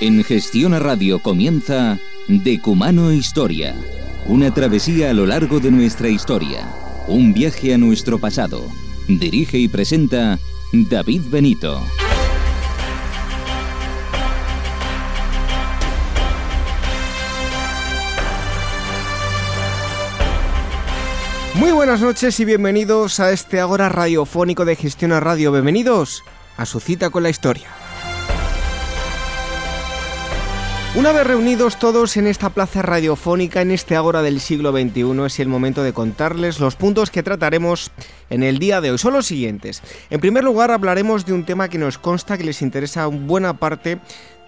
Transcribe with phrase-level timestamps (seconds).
[0.00, 3.74] En Gestión a Radio comienza Decumano Historia,
[4.26, 6.68] una travesía a lo largo de nuestra historia,
[7.06, 8.64] un viaje a nuestro pasado.
[9.08, 10.38] Dirige y presenta
[10.72, 11.82] David Benito.
[21.54, 25.50] Muy buenas noches y bienvenidos a este Agora Radiofónico de Gestión a Radio.
[25.50, 26.22] Bienvenidos
[26.56, 27.77] a su cita con la historia.
[30.94, 35.38] Una vez reunidos todos en esta plaza radiofónica en este Ágora del siglo XXI, es
[35.38, 37.90] el momento de contarles los puntos que trataremos
[38.30, 38.98] en el día de hoy.
[38.98, 39.82] Son los siguientes.
[40.08, 43.98] En primer lugar, hablaremos de un tema que nos consta que les interesa buena parte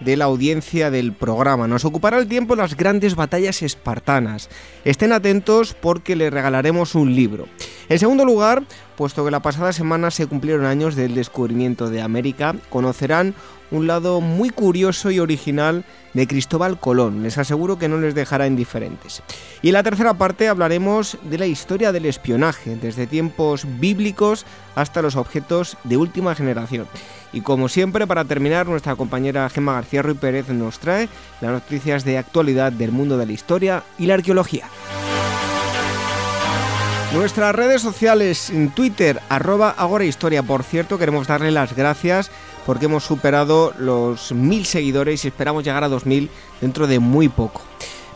[0.01, 1.67] de la audiencia del programa.
[1.67, 4.49] Nos ocupará el tiempo las grandes batallas espartanas.
[4.83, 7.47] Estén atentos porque les regalaremos un libro.
[7.89, 8.63] En segundo lugar,
[8.95, 13.35] puesto que la pasada semana se cumplieron años del descubrimiento de América, conocerán
[13.71, 17.23] un lado muy curioso y original de Cristóbal Colón.
[17.23, 19.23] Les aseguro que no les dejará indiferentes.
[19.61, 25.01] Y en la tercera parte hablaremos de la historia del espionaje, desde tiempos bíblicos hasta
[25.01, 26.87] los objetos de última generación.
[27.33, 31.07] Y como siempre, para terminar, nuestra compañera Gemma García Ruiz Pérez nos trae
[31.39, 34.65] las noticias de actualidad del mundo de la historia y la arqueología.
[37.13, 40.43] Nuestras redes sociales en Twitter, arroba Agora Historia.
[40.43, 42.31] Por cierto, queremos darle las gracias
[42.65, 46.29] porque hemos superado los mil seguidores y esperamos llegar a 2000
[46.61, 47.61] dentro de muy poco.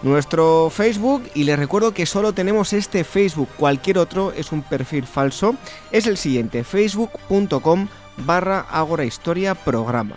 [0.01, 5.07] Nuestro Facebook, y les recuerdo que solo tenemos este Facebook, cualquier otro es un perfil
[5.07, 5.55] falso,
[5.91, 10.15] es el siguiente, facebook.com barra Agora Historia Programa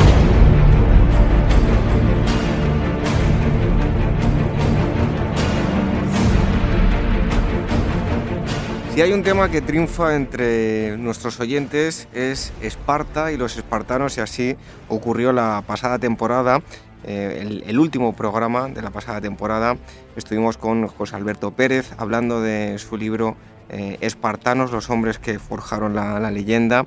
[8.93, 14.21] Si hay un tema que triunfa entre nuestros oyentes es Esparta y los espartanos y
[14.21, 14.55] así
[14.87, 16.61] ocurrió la pasada temporada.
[17.03, 19.77] Eh, el, último programa de la pasada temporada
[20.15, 23.35] estuvimos con José Alberto Pérez hablando de su libro
[23.69, 26.85] eh, Espartanos, los hombres que forjaron la, leyenda.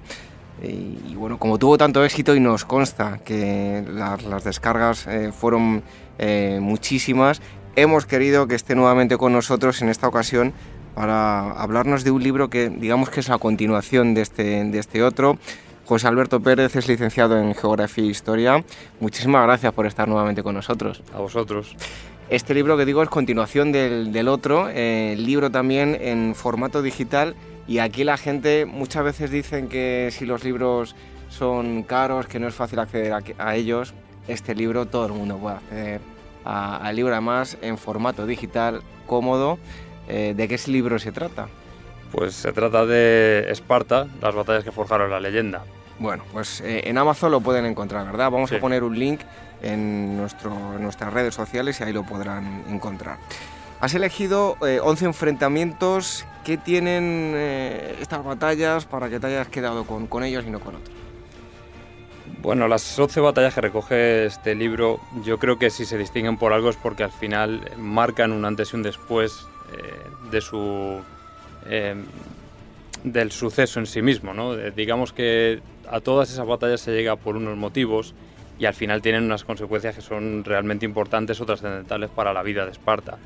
[0.63, 5.83] Y, bueno, como tuvo tanto éxito y nos consta que las, descargas eh, fueron
[6.61, 7.43] muchísimas,
[7.75, 10.55] hemos querido que esté nuevamente con nosotros en esta ocasión
[10.97, 15.03] para hablarnos de un libro que digamos que es la continuación de este, de este
[15.03, 15.37] otro.
[15.85, 18.65] José Alberto Pérez es licenciado en Geografía e Historia.
[18.99, 21.03] Muchísimas gracias por estar nuevamente con nosotros.
[21.15, 21.77] A vosotros.
[22.31, 27.37] Este libro que digo es continuación del, del otro, eh, libro también en formato digital
[27.69, 30.97] y aquí la gente muchas veces dicen que si los libros
[31.29, 33.93] son caros, que no es fácil acceder a, ellos,
[34.29, 36.01] este libro todo el mundo puede acceder
[36.43, 39.59] al libro además en formato digital cómodo
[40.09, 41.49] eh, ¿De qué libro se trata?
[42.13, 45.65] Pues se trata de Esparta, las batallas que forjaron la leyenda.
[45.99, 48.31] Bueno, pues eh, en Amazon lo pueden encontrar, ¿verdad?
[48.31, 49.21] Vamos a poner un link
[49.63, 53.19] en, nuestro, nuestras redes sociales y ahí lo podrán encontrar.
[53.81, 56.25] Has elegido 11 eh, enfrentamientos.
[56.45, 57.35] ¿Qué tienen
[58.01, 60.95] estas batallas para que te hayas quedado con, con, ellos y no con otros?
[62.41, 66.53] Bueno, las 11 batallas que recoge este libro yo creo que si se distinguen por
[66.53, 69.56] algo es porque al final marcan un antes y un después eh,
[70.31, 71.01] de su,
[71.67, 71.95] eh,
[73.05, 74.35] del suceso en sí mismo.
[74.35, 74.55] ¿no?
[74.55, 78.15] digamos que a todas esas batallas se llega por unos motivos
[78.59, 82.65] y al final tienen unas consecuencias que son realmente importantes o trascendentales para la vida
[82.65, 83.19] de Esparta.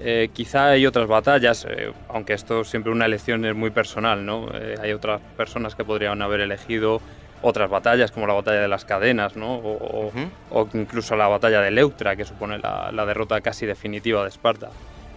[0.00, 1.66] Eh, quizá hay otras batallas,
[2.08, 4.48] aunque esto siempre una elección es muy personal, ¿no?
[4.80, 7.00] hay otras personas que podrían haber elegido
[7.42, 9.56] otras batallas, como la batalla de las cadenas, ¿no?
[9.56, 14.70] o, incluso la batalla de Leuctra, que supone la, la derrota casi definitiva de Esparta.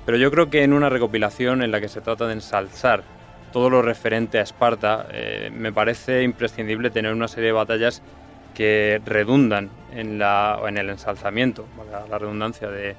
[0.05, 3.03] Pero yo creo que en una recopilación en la que se trata de ensalzar
[3.51, 8.01] todo lo referente a Esparta, eh, me parece imprescindible tener una serie de batallas
[8.55, 11.65] que redundan en, la, en el ensalzamiento,
[12.09, 12.95] la redundancia de,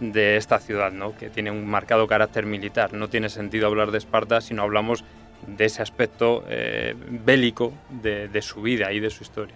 [0.00, 1.16] de esta ciudad, ¿no?
[1.16, 2.92] que tiene un marcado carácter militar.
[2.92, 5.04] No tiene sentido hablar de Esparta si no hablamos
[5.46, 6.44] de ese aspecto
[7.24, 9.54] bélico de, su vida y de su historia.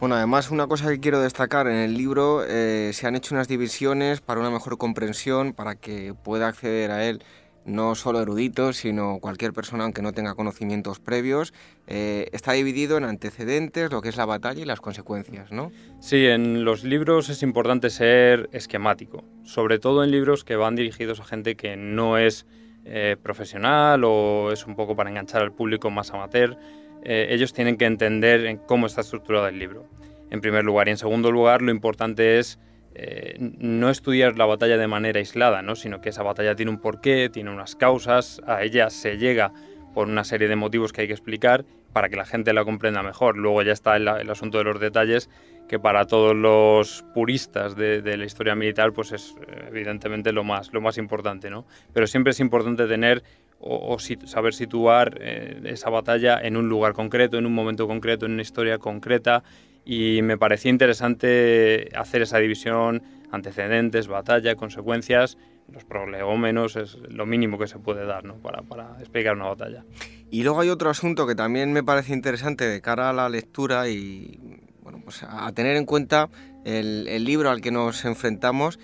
[0.00, 4.20] Bueno, además una cosa que quiero destacar en el libro, se han hecho unas divisiones
[4.20, 7.22] para una mejor comprensión, para que pueda acceder a él
[7.64, 11.52] no solo eruditos, sino cualquier persona aunque no tenga conocimientos previos.
[11.86, 15.72] Eh, está dividido en antecedentes, lo que es la batalla y las consecuencias, ¿no?
[16.00, 21.20] Sí, en los libros es importante ser esquemático, sobre todo en libros que van dirigidos
[21.20, 22.46] a gente que no es
[22.84, 26.58] eh, profesional o es un poco para enganchar al público más amateur.
[27.04, 29.86] Eh, ellos tienen que entender cómo está estructurado el libro,
[30.30, 30.88] en primer lugar.
[30.88, 32.58] Y en segundo lugar, lo importante es
[32.96, 35.74] eh, no estudiar la batalla de manera aislada, ¿no?
[35.74, 39.52] sino que esa batalla tiene un porqué, tiene unas causas, a ella se llega
[39.94, 43.02] por una serie de motivos que hay que explicar para que la gente la comprenda
[43.02, 43.36] mejor.
[43.36, 45.28] Luego ya está el, asunto de los detalles,
[45.68, 50.72] que para todos los puristas de, la historia militar, pues es eh, evidentemente lo más,
[50.72, 51.66] lo más importante, ¿no?
[51.92, 53.22] Pero siempre es importante tener
[53.58, 58.32] o, saber situar eh, esa batalla en un lugar concreto, en un momento concreto, en
[58.32, 59.42] una historia concreta
[59.84, 65.36] y me parecía interesante hacer esa división antecedentes, batalla, consecuencias,
[65.72, 68.36] los prolegómenos es lo mínimo que se puede dar ¿no?
[68.36, 69.84] para, para, explicar una batalla.
[70.30, 73.88] Y luego hay otro asunto que también me parece interesante de cara a la lectura
[73.88, 76.28] y bueno, pues a tener en cuenta
[76.64, 78.78] el, el libro al que nos enfrentamos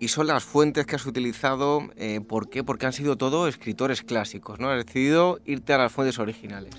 [0.00, 1.82] y son las fuentes que has utilizado.
[1.96, 2.64] Eh, ¿Por qué?
[2.64, 4.70] Porque han sido todo escritores clásicos, ¿no?
[4.70, 6.74] Has decidido irte a las fuentes originales.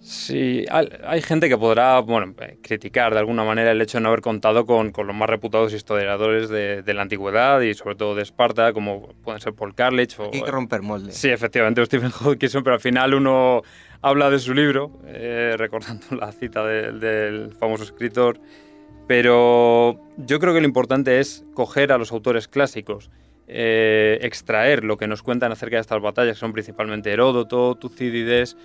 [0.00, 4.08] Sí, hay gente que podrá bueno, eh, criticar de alguna manera el hecho de no
[4.08, 8.14] haber contado con, con los más reputados historiadores de, de, la antigüedad y sobre todo
[8.14, 10.30] de Esparta, como pueden ser Paul Carlich o...
[10.30, 11.16] Hay que romper moldes.
[11.16, 13.62] Sí, efectivamente, Stephen Hodgkinson, pero al final uno
[14.02, 18.38] habla de su libro, eh, recordando la cita del famoso escritor,
[19.06, 23.10] pero yo creo que lo importante es coger a los autores clásicos,
[23.46, 28.56] eh, extraer lo que nos cuentan acerca de estas batallas, que son principalmente Heródoto, Tucídides,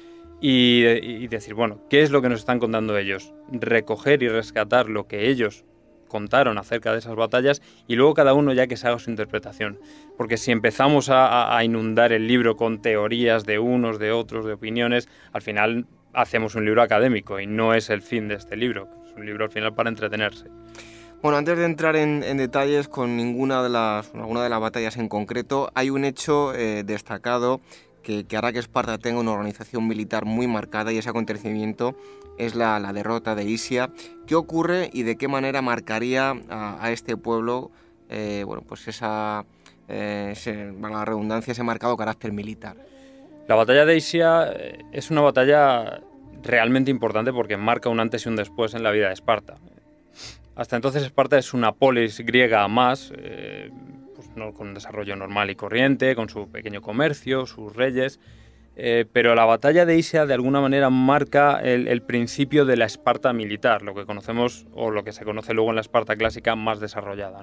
[0.41, 3.33] y, decir, bueno, ¿qué es lo que nos están contando ellos?
[3.51, 5.65] Recoger y rescatar lo que ellos
[6.07, 9.79] contaron acerca de esas batallas y luego cada uno ya que se haga su interpretación.
[10.17, 15.09] Porque si empezamos a, inundar el libro con teorías de unos, de otros, de opiniones,
[15.33, 18.89] al final hacemos un libro académico y no es el fin de este libro.
[19.19, 20.45] Un libro al final para entretenerse.
[21.21, 25.09] Bueno, antes de entrar en, detalles con ninguna de las, alguna de las batallas en
[25.09, 27.59] concreto, hay un hecho eh, destacado
[28.01, 31.95] que, hará que Esparta tenga una organización militar muy marcada y ese acontecimiento
[32.37, 33.91] es la, derrota de Isia.
[34.25, 37.71] ¿Qué ocurre y de qué manera marcaría a, este pueblo
[38.09, 39.45] eh, bueno, pues esa,
[39.89, 40.33] eh,
[40.81, 42.77] la redundancia, ese marcado carácter militar?
[43.49, 46.01] La batalla de Isia eh, es una batalla
[46.43, 49.55] realmente importante porque marca un antes y un después en la vida de Esparta.
[50.55, 53.13] Hasta entonces Esparta es una polis griega más,
[54.55, 58.19] con un desarrollo normal y corriente, con su pequeño comercio, sus reyes.
[58.81, 63.33] Eh, pero la batalla de Isia de alguna manera marca el, principio de la Esparta
[63.33, 66.79] militar, lo que conocemos o lo que se conoce luego en la Esparta clásica más
[66.79, 67.41] desarrollada.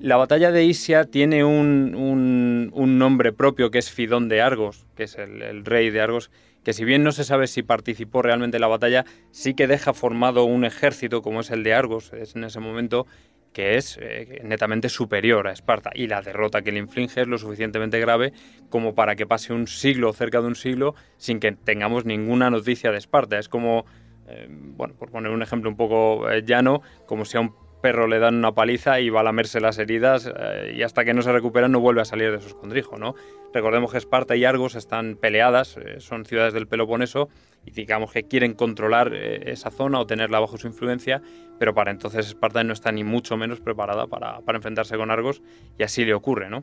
[0.00, 5.18] La batalla de Isia tiene un, nombre propio que es Fidón de Argos, que es
[5.18, 6.30] el, rey de Argos,
[6.66, 9.94] que si bien no se sabe si participó realmente en la batalla, sí que deja
[9.94, 13.06] formado un ejército como es el de Argos es en ese momento
[13.52, 17.38] que es eh, netamente superior a Esparta y la derrota que le inflige es lo
[17.38, 18.32] suficientemente grave
[18.68, 22.90] como para que pase un siglo, cerca de un siglo, sin que tengamos ninguna noticia
[22.90, 23.38] de Esparta.
[23.38, 23.86] Es como,
[24.26, 28.06] eh, bueno, por poner un ejemplo un poco eh, llano, como si a un perro
[28.06, 30.30] le dan una paliza y va a lamerse las heridas
[30.74, 33.14] y hasta que no se recupera no vuelve a salir de su escondrijo, ¿no?
[33.52, 37.28] Recordemos que Esparta y Argos están peleadas, son ciudades del Peloponeso
[37.64, 41.22] y digamos que quieren controlar esa zona o tenerla bajo su influencia
[41.58, 45.42] pero para entonces Esparta no está ni mucho menos preparada para, enfrentarse con Argos
[45.78, 46.62] y así le ocurre, ¿no?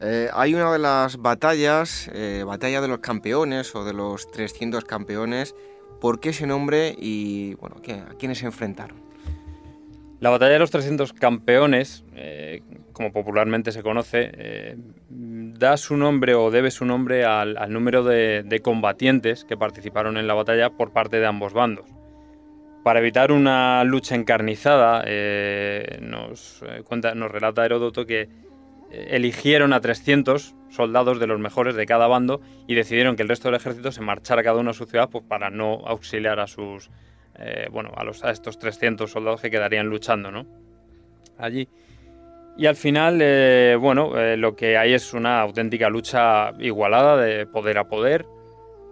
[0.00, 4.84] Eh, hay una de las batallas, eh, batalla de los campeones o de los 300
[4.84, 5.54] campeones.
[6.00, 9.03] ¿Por qué ese nombre y bueno, a quiénes se enfrentaron?
[10.24, 12.62] La batalla de los 300 campeones, eh,
[12.94, 14.78] como popularmente se conoce,
[15.10, 20.32] da su nombre o debe su nombre al, número de combatientes que participaron en la
[20.32, 21.90] batalla por parte de ambos bandos.
[22.84, 26.82] Para evitar una lucha encarnizada, eh, nos, eh,
[27.28, 28.28] relata Heródoto que
[28.90, 33.30] eh, eligieron a 300 soldados de los mejores de cada bando y decidieron que el
[33.30, 36.46] resto del ejército se marchara cada uno a su ciudad pues, para no auxiliar a
[36.46, 36.90] sus
[37.70, 40.46] bueno a, los, a estos 300 soldados que quedarían luchando ¿no?
[41.38, 41.68] allí.
[42.56, 43.18] Y al final,
[43.80, 48.26] bueno, lo que hay es una auténtica lucha igualada de poder a poder,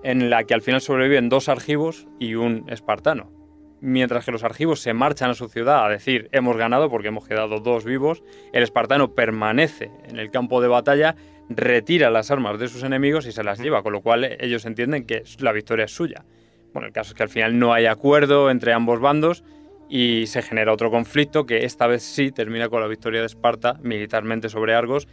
[0.02, 3.42] en la que al final sobreviven dos argivos y un espartano
[3.82, 7.26] mientras que los argivos se marchan a su ciudad a decir hemos ganado porque hemos
[7.26, 8.22] quedado dos vivos,
[8.52, 11.16] el espartano permanece en el campo de batalla,
[11.50, 15.04] retira las armas de sus enemigos y se las lleva, con lo cual ellos entienden
[15.04, 16.24] que la victoria es suya.
[16.72, 19.44] Bueno, el caso es que al final no hay acuerdo entre ambos bandos
[19.88, 23.78] y se genera otro conflicto que esta vez sí termina con la victoria de Esparta
[23.82, 25.06] militarmente sobre Argos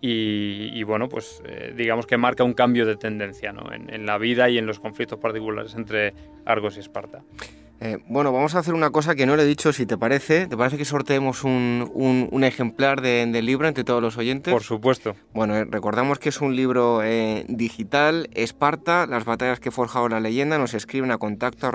[0.00, 4.58] y, bueno, pues eh, digamos que marca un cambio de tendencia en, la vida y
[4.58, 7.24] en los conflictos particulares entre Argos y Esparta.
[7.80, 10.46] Eh, bueno, vamos a hacer una cosa que no le he dicho, si te parece.
[10.46, 14.52] ¿Te parece que sorteemos un, ejemplar del libro entre todos los oyentes?
[14.52, 15.14] Por supuesto.
[15.34, 17.00] Bueno, eh, recordamos que es un libro
[17.48, 20.58] digital, Esparta, las batallas que forjaron la leyenda.
[20.58, 21.70] Nos escriben a contacto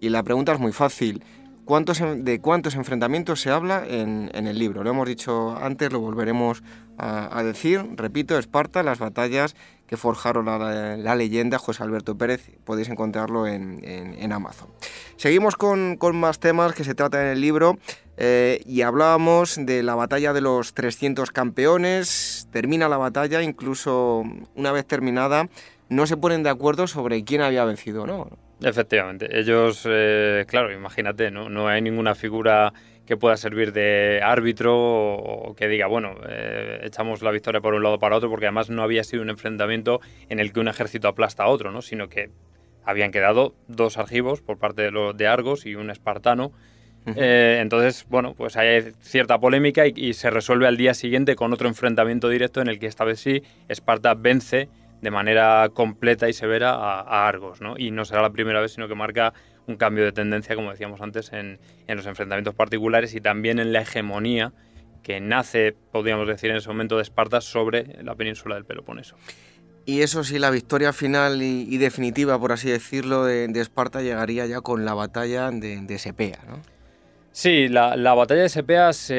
[0.00, 1.22] y la pregunta es muy fácil.
[1.64, 4.82] ¿Cuántos, ¿De cuántos enfrentamientos se habla en, el libro?
[4.82, 6.64] Lo hemos dicho antes, lo volveremos
[6.98, 7.86] a, decir.
[7.94, 9.54] Repito, Esparta, las batallas
[9.90, 14.68] que forjaron la, leyenda, José Alberto Pérez, podéis encontrarlo en, Amazon.
[15.16, 17.76] Seguimos con, más temas que se tratan en el libro
[18.16, 22.46] eh, y hablábamos de la batalla de los 300 campeones.
[22.52, 24.22] Termina la batalla, incluso
[24.54, 25.48] una vez terminada,
[25.88, 28.28] no se ponen de acuerdo sobre quién había vencido, ¿no?
[28.62, 31.48] Efectivamente, ellos, eh, claro, imagínate, ¿no?
[31.48, 32.72] no hay ninguna figura
[33.10, 37.82] que pueda servir de árbitro o que diga, bueno, eh, echamos la victoria por un
[37.82, 41.08] lado para otro, porque además no había sido un enfrentamiento en el que un ejército
[41.08, 41.82] aplasta a otro, ¿no?
[41.82, 42.30] sino que
[42.84, 46.52] habían quedado dos argivos por parte de, los, de Argos y un espartano.
[47.16, 51.52] Eh, entonces, bueno, pues hay cierta polémica y, y, se resuelve al día siguiente con
[51.52, 54.68] otro enfrentamiento directo en el que esta vez sí Esparta vence
[55.00, 57.74] de manera completa y severa a, Argos, ¿no?
[57.76, 59.32] Y no será la primera vez, sino que marca
[59.70, 61.58] un cambio de tendencia, como decíamos antes, en,
[61.88, 64.52] los enfrentamientos particulares y también en la hegemonía
[65.02, 69.16] que nace, podríamos decir, en ese momento de Esparta sobre la península del Peloponeso.
[69.86, 74.60] Y eso sí, la victoria final y, definitiva, por así decirlo, de, Esparta llegaría ya
[74.60, 76.60] con la batalla de, de Sepea, ¿no?
[77.32, 79.12] Sí, la, batalla de Sepeas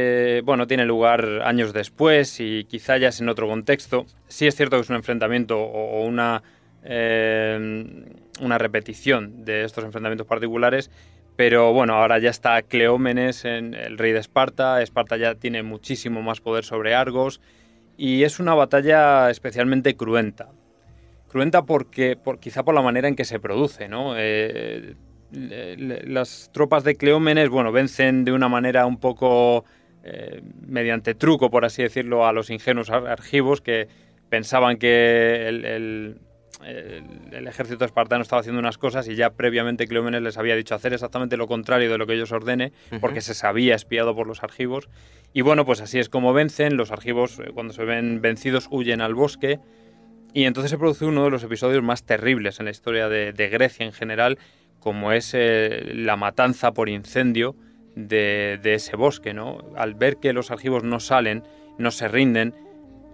[0.43, 4.05] bueno, tiene lugar años después y quizá ya es en otro contexto.
[4.27, 6.43] Sí es cierto que es un enfrentamiento o una,
[6.84, 8.03] em,
[8.41, 10.91] una repetición de estos enfrentamientos particulares,
[11.36, 14.81] pero bueno, ahora ya está Cleómenes, en el rey de Esparta.
[14.81, 17.41] Esparta ya tiene muchísimo más poder sobre Argos
[17.98, 20.50] y es una batalla especialmente cruenta.
[21.29, 24.15] Cruenta porque, por, quizá por la manera en que se produce, ¿no?
[24.17, 24.95] Eh,
[25.31, 29.63] las tropas de Cleómenes, bueno, vencen de una manera un poco
[30.03, 33.88] eh, mediante truco, por así decirlo, a los ingenuos argivos que
[34.29, 36.17] pensaban que el,
[36.63, 41.38] ejército espartano estaba haciendo unas cosas y ya previamente Cleómenes les había dicho hacer exactamente
[41.38, 44.89] lo contrario de lo que ellos ordene, porque se sabía espiado por los argivos.
[45.34, 46.77] Y bueno, pues así es como vencen.
[46.77, 49.60] Los argivos, eh, cuando se ven vencidos, huyen al bosque.
[50.34, 53.86] Y entonces se produce uno de los episodios más terribles en la historia de Grecia
[53.86, 54.39] en general,
[54.82, 57.56] como es eh, la matanza por incendio
[57.96, 59.34] de, ese bosque.
[59.34, 59.60] ¿no?
[59.77, 61.44] Al ver que los argivos no salen,
[61.77, 62.53] no se rinden,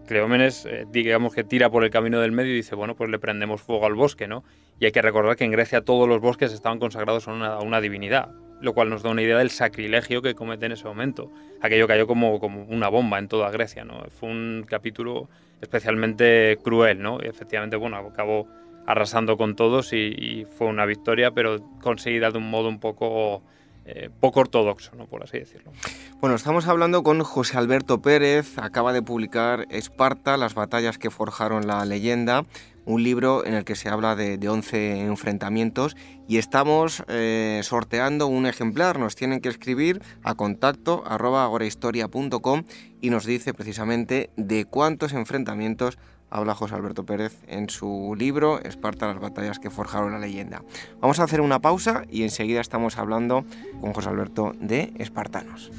[0.08, 3.20] Cleómenes, eh, digamos que tira por el camino del medio y dice, bueno, pues le
[3.20, 4.44] prendemos fuego al bosque, ¿no?
[4.80, 8.32] Y hay que recordar que en Grecia todos los bosques estaban consagrados a una, divinidad,
[8.62, 11.32] lo cual nos da una idea del sacrilegio que comete en ese momento.
[11.62, 14.06] Aquello cayó como, como una bomba en toda Grecia, ¿no?
[14.10, 15.30] Fue un capítulo
[15.62, 17.20] especialmente cruel, ¿no?
[17.22, 18.48] Efectivamente, bueno, acabó
[18.88, 23.44] arrasando con todos y, fue una victoria, pero conseguida de un modo un poco,
[23.90, 25.06] eh, poco ortodoxo, ¿no?
[25.06, 25.72] por así decirlo.
[26.20, 31.68] Bueno, estamos hablando con José Alberto Pérez, acaba de publicar Esparta, las batallas que forjaron
[31.68, 32.46] la leyenda,
[32.84, 35.96] un libro en el que se habla de, de 11 enfrentamientos
[36.28, 39.00] y estamos eh, sorteando un ejemplar.
[39.00, 42.64] Nos tienen que escribir a contacto agorahistoria.com
[43.00, 45.98] y nos dice precisamente de cuántos enfrentamientos
[46.30, 50.64] habla José Alberto Pérez en su libro Esparta, las batallas que forjaron la leyenda.
[51.00, 53.46] Vamos a hacer una pausa y enseguida estamos hablando
[53.82, 55.72] con José Alberto de Espartanos.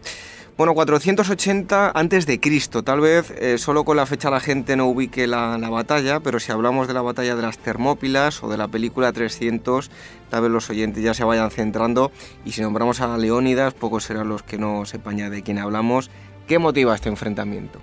[0.57, 2.81] Bueno, 480 antes de Cristo.
[2.81, 6.51] Tal vez eh, solo con la fecha la gente no ubique la, batalla, pero si
[6.51, 9.91] hablamos de la batalla de las Termópilas o de la película 300,
[10.31, 12.11] tal vez los oyentes ya se vayan centrando.
[12.43, 16.09] Y si nombramos a Leónidas, pocos serán los que no sepan ya de quién hablamos.
[16.47, 17.79] ¿Qué motiva este enfrentamiento?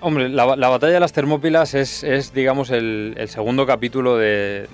[0.00, 4.68] Hombre, la, batalla de las Termópilas es, digamos, el, segundo capítulo de,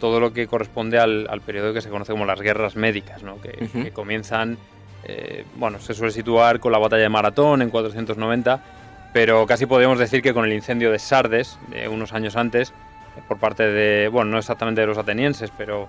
[0.00, 3.40] todo lo que corresponde al, periodo que se conoce como las guerras médicas, ¿no?
[3.40, 4.58] que comienzan
[5.04, 8.62] eh, bueno, se suele situar con la batalla de Maratón en 490,
[9.12, 11.58] pero casi podríamos decir que con el incendio de Sardes,
[11.90, 12.72] unos años antes,
[13.26, 15.88] por parte de, bueno, no exactamente de los atenienses, pero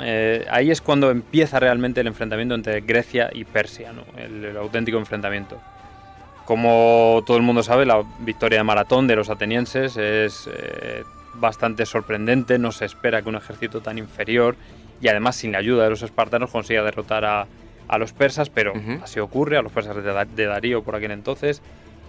[0.00, 5.58] eh, ahí es cuando empieza realmente el enfrentamiento entre Grecia y Persia, el, auténtico enfrentamiento.
[6.44, 11.02] Como todo el mundo sabe, la victoria de Maratón de los atenienses es eh,
[11.34, 14.56] bastante sorprendente, no se espera que un ejército tan inferior
[15.00, 17.46] y además sin la ayuda de los espartanos consiga derrotar a,
[17.88, 21.62] a los persas, pero así ocurre, a los persas de, Darío por aquel entonces.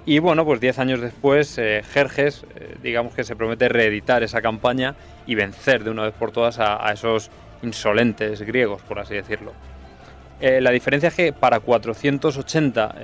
[0.05, 4.41] Y bueno, pues diez años después, eh, Jerjes, eh, digamos que se promete reeditar esa
[4.41, 7.29] campaña y vencer de una vez por todas a, esos
[7.61, 9.51] insolentes griegos, por así decirlo.
[10.39, 12.95] Eh, la diferencia es que para 480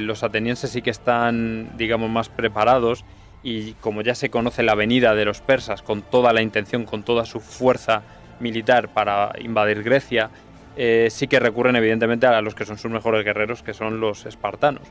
[0.00, 3.04] los atenienses sí que están, digamos, más preparados
[3.42, 7.02] y como ya se conoce la venida de los persas con toda la intención, con
[7.02, 8.02] toda su fuerza
[8.38, 10.30] militar para invadir Grecia
[10.76, 14.26] eh, sí que recurren evidentemente a los que son sus mejores guerreros, que son los
[14.26, 14.88] espartanos.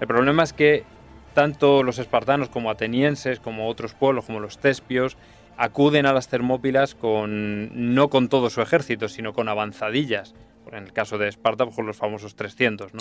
[0.00, 0.84] El problema es que
[1.34, 5.16] tanto los espartanos como atenienses, como otros pueblos, como los tespios,
[5.56, 10.34] acuden a las Termópilas con, no con todo su ejército, sino con avanzadillas.
[10.72, 12.92] En el caso de Esparta, con los famosos 300.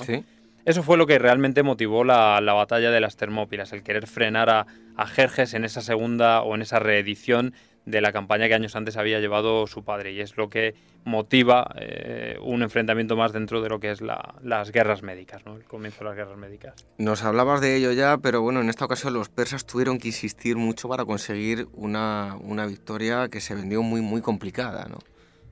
[0.65, 4.67] Eso fue lo que realmente motivó la, batalla de las Termópilas, el querer frenar a,
[4.95, 7.53] a Jerjes en esa segunda o en esa reedición
[7.85, 11.69] de la campaña que años antes había llevado su padre y es lo que motiva
[11.77, 15.55] eh, un enfrentamiento más dentro de lo que es las guerras médicas, ¿no?
[15.55, 16.85] el comienzo de las guerras médicas.
[16.97, 20.55] Nos hablabas de ello ya, pero bueno, en esta ocasión los persas tuvieron que insistir
[20.55, 22.37] mucho para conseguir una,
[22.67, 24.99] victoria que se vendió muy, muy complicada, ¿no?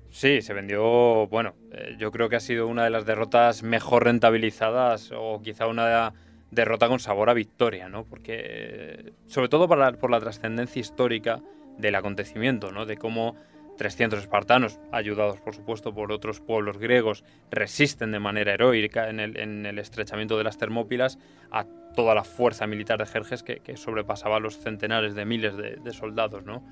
[0.10, 4.06] Sí, se vendió, bueno, eh, yo creo que ha sido una de las derrotas mejor
[4.06, 6.14] rentabilizadas o quizá una
[6.52, 8.04] derrota con sabor a victoria, ¿no?
[8.04, 11.42] Porque, sobre todo por la trascendencia histórica,
[11.82, 12.86] del acontecimiento, ¿no?
[12.86, 13.36] de cómo
[13.78, 19.80] 300 espartanos, ayudados por supuesto por otros pueblos griegos, resisten de manera heroica en el,
[19.80, 21.18] estrechamiento de las Termópilas
[21.52, 21.66] a
[21.96, 26.46] toda la fuerza militar de Jerjes que, sobrepasaba los centenares de miles de, soldados.
[26.46, 26.64] ¿no?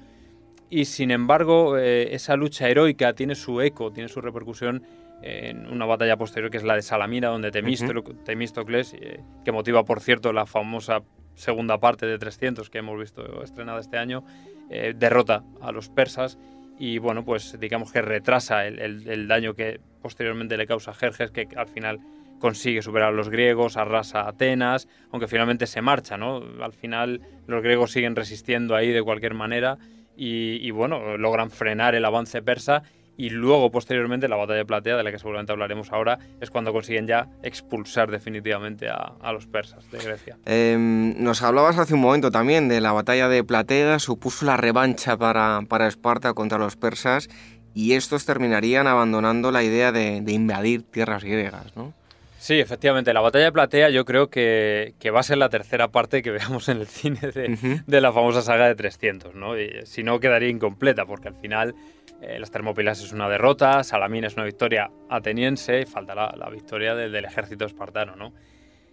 [0.69, 4.83] Y sin embargo, eh, esa lucha heroica tiene su eco, tiene su repercusión
[5.21, 9.99] en una batalla posterior que es la de Salamina, donde Temístocles, eh, que motiva por
[9.99, 11.01] cierto la famosa
[11.35, 14.23] segunda parte de 300 que hemos visto estrenada este año,
[14.69, 16.37] eh, derrota a los persas
[16.79, 21.47] y bueno, pues digamos que retrasa el, daño que posteriormente le causa a Jerjes, que
[21.55, 21.99] al final
[22.39, 26.41] consigue superar a los griegos, arrasa a Atenas, aunque finalmente se marcha, ¿no?
[26.61, 29.77] Al final los griegos siguen resistiendo ahí de cualquier manera
[30.15, 32.83] y, y bueno, logran frenar el avance persa
[33.19, 36.71] y luego posteriormente la batalla de Platea, de la que seguramente hablaremos ahora, es cuando
[36.71, 40.37] consiguen ya expulsar definitivamente a, los persas de Grecia.
[40.45, 45.17] Em, nos hablabas hace un momento también de la batalla de Platea, supuso la revancha
[45.17, 47.27] para, para Esparta contra los persas
[47.73, 51.93] y estos terminarían abandonando la idea de, invadir tierras griegas, ¿no?
[52.39, 53.13] Sí, efectivamente.
[53.13, 56.69] La batalla de Platea yo creo que, va a ser la tercera parte que veamos
[56.69, 59.59] en el cine de, de la famosa saga de 300, ¿no?
[59.59, 61.75] Y, si no, quedaría incompleta, porque al final
[62.21, 66.93] eh, las Termópilas es una derrota, Salamina es una victoria ateniense y falta la, victoria
[66.93, 68.15] del, ejército espartano.
[68.15, 68.33] ¿no?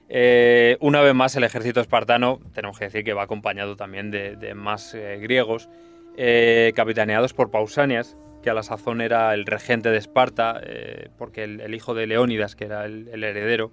[0.08, 4.54] Eh, una vez más, el ejército espartano, tenemos que decir que va acompañado también de,
[4.54, 5.68] más eh, griegos,
[6.74, 10.62] capitaneados por Pausanias, que a la sazón era el regente de Esparta,
[11.18, 13.70] porque el, hijo de Leónidas, que era el, heredero,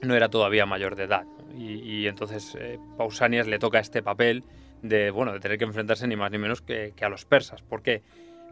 [0.00, 1.24] no era todavía mayor de edad.
[1.56, 2.58] Y entonces
[2.96, 4.42] Pausanias le toca este papel
[4.82, 7.62] de, bueno, de tener que enfrentarse ni más ni menos que, a los persas.
[7.62, 8.02] ¿Por qué?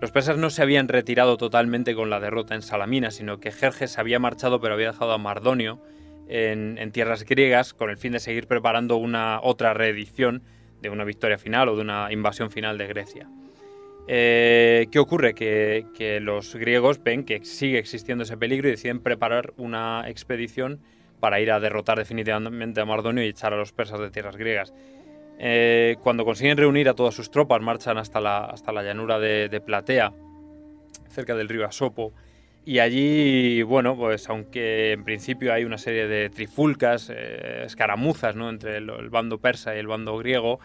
[0.00, 3.98] Los persas no se habían retirado totalmente con la derrota en Salamina, sino que Jerjes
[3.98, 5.82] había marchado pero había dejado a Mardonio
[6.28, 10.42] en, tierras griegas con el fin de seguir preparando una otra reedición
[10.80, 13.28] de una victoria final o de una invasión final de Grecia.
[14.08, 15.34] Eh, ¿Qué ocurre?
[15.34, 20.80] Que, los griegos ven que sigue existiendo ese peligro y deciden preparar una expedición
[21.20, 24.72] para ir a derrotar definitivamente a Mardonio y echar a los persas de tierras griegas.
[25.42, 29.62] Eh, cuando consiguen reunir a todas sus tropas, marchan hasta la, hasta la llanura de,
[29.64, 30.12] Platea,
[31.08, 32.12] cerca del río Asopo.
[32.66, 38.50] Y allí, bueno, pues aunque en principio hay una serie de trifulcas, eh, escaramuzas, ¿no?
[38.50, 40.60] Entre el, bando persa y el bando griego,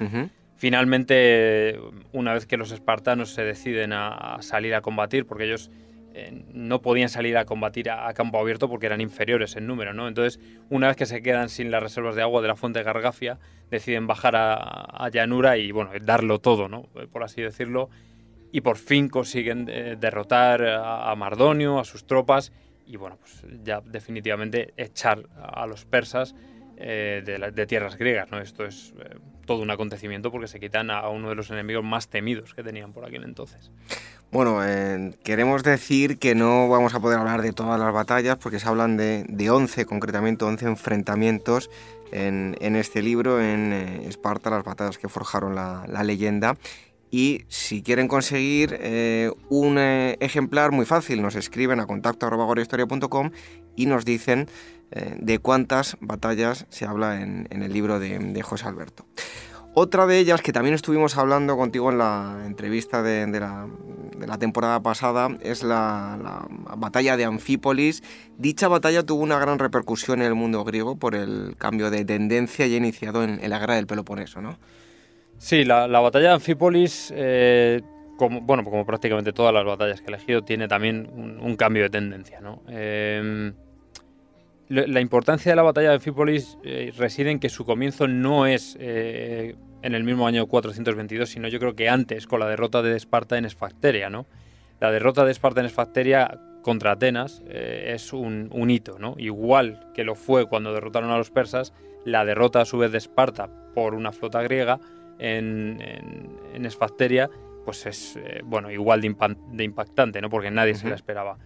[0.57, 1.77] Finalmente,
[2.13, 5.69] una vez que los espartanos se deciden a, salir a combatir, porque ellos
[6.17, 10.07] eh, no podían salir a combatir a, campo abierto porque eran inferiores en número, ¿no?
[10.07, 12.85] Entonces, una vez que se quedan sin las reservas de agua de la fuente de
[12.85, 13.37] Gargafia,
[13.69, 16.83] deciden bajar a, llanura y, bueno, darlo todo, ¿no?
[17.11, 17.89] Por así decirlo.
[18.53, 22.53] Y por fin consiguen eh, derrotar a, Mardonio, a sus tropas,
[22.87, 26.33] y, bueno, pues ya definitivamente echar a los persas
[26.77, 28.29] eh, de, tierras griegas.
[28.31, 28.39] ¿no?
[28.39, 32.07] Esto es eh, todo un acontecimiento porque se quitan a uno de los enemigos más
[32.07, 33.71] temidos que tenían por aquel entonces.
[34.31, 38.59] Bueno, eh, queremos decir que no vamos a poder hablar de todas las batallas porque
[38.59, 41.69] se hablan de, de 11, concretamente 11 enfrentamientos
[42.11, 46.57] en, este libro, en Esparta, las batallas que forjaron la, leyenda.
[47.15, 48.77] Y si quieren conseguir
[49.47, 52.27] un ejemplar muy fácil, nos escriben a contacto
[53.77, 54.49] y nos dicen
[54.91, 59.05] eh, de cuántas batallas se habla en, el libro de, José Alberto.
[59.73, 65.29] Otra de ellas, que también estuvimos hablando contigo en la entrevista de, la, temporada pasada,
[65.39, 68.03] es la, batalla de Anfípolis.
[68.37, 72.67] Dicha batalla tuvo una gran repercusión en el mundo griego por el cambio de tendencia
[72.67, 74.59] ya iniciado en, la guerra del Peloponeso, ¿no?
[75.45, 77.79] Sí, la, batalla de Anfípolis, eh,
[78.17, 81.07] como, bueno, como prácticamente todas las batallas que he elegido, tiene también
[81.39, 82.41] un, cambio de tendencia.
[82.67, 83.53] Eh,
[84.69, 88.75] la importancia de la batalla de Anfípolis eh, reside en que su comienzo no es
[88.79, 89.53] eh,
[89.83, 93.37] en el mismo año 422, sino yo creo que antes, con la derrota de Esparta
[93.37, 94.09] en Esfacteria.
[94.79, 99.13] La derrota de Esparta en Esfacteria contra Atenas es un, hito, ¿no?
[99.19, 101.71] Igual que lo fue cuando derrotaron a los persas,
[102.03, 104.79] la derrota a su vez de Esparta por una flota griega
[105.19, 107.29] en, Esfacteria,
[107.63, 110.29] pues es, bueno, igual de, impactante, ¿no?
[110.29, 111.37] Porque nadie se la esperaba.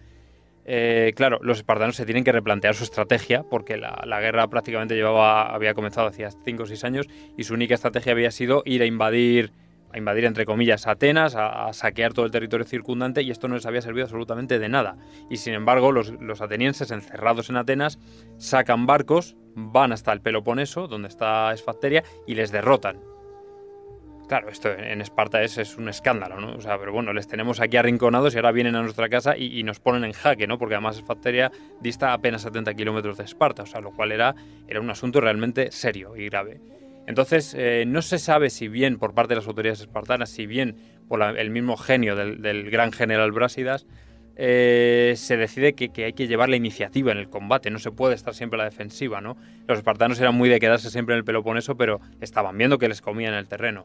[0.72, 5.52] Eh, claro, los espartanos se tienen que replantear su estrategia porque la, guerra prácticamente llevaba,
[5.52, 7.06] había comenzado hacía 5 o 6 años
[7.36, 9.52] y su única estrategia había sido ir a invadir,
[9.92, 13.66] a invadir entre comillas, Atenas, a, saquear todo el territorio circundante y esto no les
[13.66, 14.96] había servido absolutamente de nada.
[15.30, 17.98] Y sin embargo, los, los atenienses encerrados en Atenas
[18.36, 23.09] sacan barcos, van hasta el Peloponeso, donde está Esfacteria, y les derrotan.
[24.30, 26.54] Claro, esto en Esparta es, es, un escándalo, ¿no?
[26.54, 29.64] O sea, pero bueno, les tenemos aquí arrinconados y ahora vienen a nuestra casa y,
[29.64, 30.56] nos ponen en jaque, ¿no?
[30.56, 34.36] Porque además Esfacteria dista apenas 70 kilómetros de Esparta, o sea, lo cual era,
[34.80, 36.60] un asunto realmente serio y grave.
[37.08, 40.76] Entonces, eh, no se sabe si bien por parte de las autoridades espartanas, si bien
[41.08, 43.88] por el mismo genio del, gran general Brásidas,
[44.42, 48.14] eh, se decide que, hay que llevar la iniciativa en el combate, no se puede
[48.14, 49.36] estar siempre a la defensiva, ¿no?
[49.68, 53.02] Los espartanos eran muy de quedarse siempre en el Peloponeso, pero estaban viendo que les
[53.02, 53.84] comían el terreno.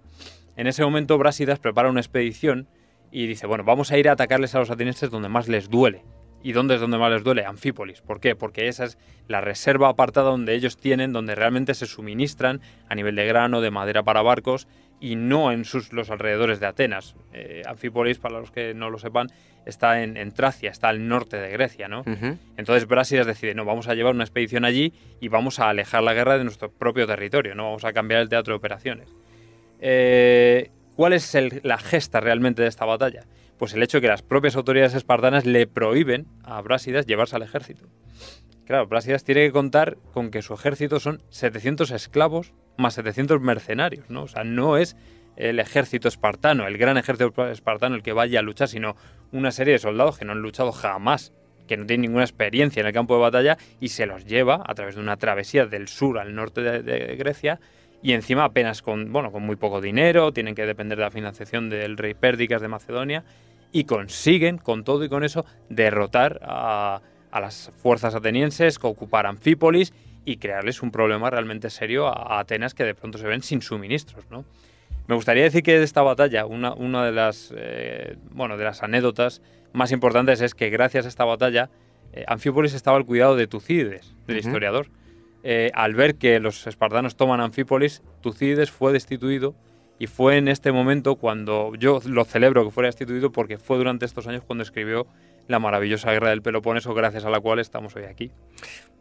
[0.56, 2.70] En ese momento Brásidas prepara una expedición
[3.12, 6.04] y dice, bueno, vamos a ir a atacarles a los atenienses donde más les duele.
[6.42, 7.44] ¿Y dónde es donde más les duele?
[7.44, 8.00] Anfípolis.
[8.00, 8.38] ¿Por qué?
[8.38, 13.16] Porque esa es la reserva apartada donde ellos tienen, donde realmente se suministran a nivel
[13.18, 17.16] de grano, de madera para barcos y no en sus, los alrededores de Atenas.
[17.34, 19.28] Eh, Anfípolis, para los que no lo sepan,
[19.66, 22.04] está en, Tracia, está al norte de Grecia, ¿no?
[22.58, 26.14] Entonces Brásidas decide, no, vamos a llevar una expedición allí y vamos a alejar la
[26.14, 29.10] guerra de nuestro propio territorio, no vamos a cambiar el teatro de operaciones.
[29.80, 33.26] Eh, ¿Cuál es la gesta realmente de esta batalla?
[33.58, 37.42] Pues el hecho de que las propias autoridades espartanas le prohíben a Brásidas llevarse al
[37.42, 37.88] ejército.
[38.66, 44.10] Claro, Brásidas tiene que contar con que su ejército son 700 esclavos más 700 mercenarios,
[44.10, 44.24] ¿no?
[44.24, 44.98] O sea, no es
[45.36, 48.96] el ejército espartano, el gran ejército espartano el que vaya a luchar, sino
[49.32, 51.34] una serie de soldados que no han luchado jamás,
[51.68, 54.74] que no tienen ninguna experiencia en el campo de batalla y se los lleva a
[54.76, 57.60] través de una travesía del sur al norte de Grecia
[58.02, 61.70] y encima apenas con, bueno, con muy poco dinero, tienen que depender de la financiación
[61.70, 63.24] del rey Pérdicas de Macedonia
[63.72, 67.02] y consiguen, con todo y con eso, derrotar a,
[67.40, 69.94] las fuerzas atenienses que ocuparan Anfípolis
[70.26, 74.26] y crearles un problema realmente serio a, Atenas que de pronto se ven sin suministros,
[74.30, 74.46] ¿no?
[75.08, 78.82] Me gustaría decir que de esta batalla, una, una de, las, eh, bueno, de las
[78.82, 81.70] anécdotas más importantes es que gracias a esta batalla,
[82.14, 84.88] eh, Anfípolis estaba al cuidado de Tucídides, del historiador,
[85.44, 89.54] eh, al ver que los espartanos toman Anfípolis, Tucídides fue destituido
[90.00, 94.06] y fue en este momento cuando yo lo celebro que fuera destituido porque fue durante
[94.06, 95.06] estos años cuando escribió
[95.48, 98.32] la maravillosa guerra del Peloponeso, gracias a la cual estamos hoy aquí.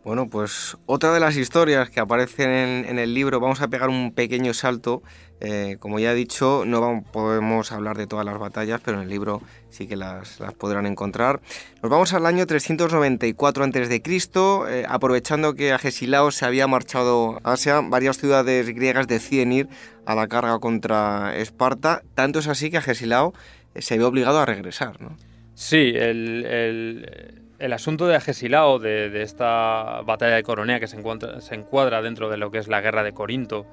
[0.05, 4.13] Bueno, pues otra de las historias que aparecen en, el libro, vamos a pegar un
[4.13, 5.03] pequeño salto.
[5.41, 9.09] Eh, como ya he dicho, no podemos hablar de todas las batallas, pero en el
[9.09, 11.41] libro sí que las, podrán encontrar.
[11.83, 17.81] Nos vamos al año 394 a.C., eh, aprovechando que Agesilao se había marchado a Asia,
[17.81, 19.69] varias ciudades griegas deciden ir
[20.05, 22.03] a la carga contra Esparta.
[22.15, 23.33] Tanto es así que Agesilao
[23.75, 25.17] eh, se ve obligado a regresar, ¿no?
[25.55, 27.25] Sí, el
[27.59, 32.51] el asunto de Agesilao, de, esta batalla de Coronea que se, encuadra dentro de lo
[32.51, 33.67] que es la guerra de Corinto,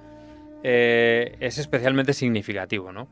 [0.64, 3.10] eh, es especialmente significativo, ¿no?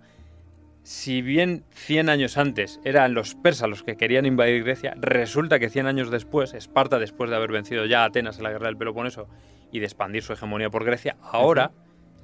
[0.84, 5.70] Si bien 100 años antes eran los persas los que querían invadir Grecia, resulta que
[5.70, 8.78] 100 años después, Esparta, después de haber vencido ya a Atenas en la guerra del
[8.78, 9.28] Peloponeso
[9.72, 11.72] y de expandir su hegemonía por Grecia, ahora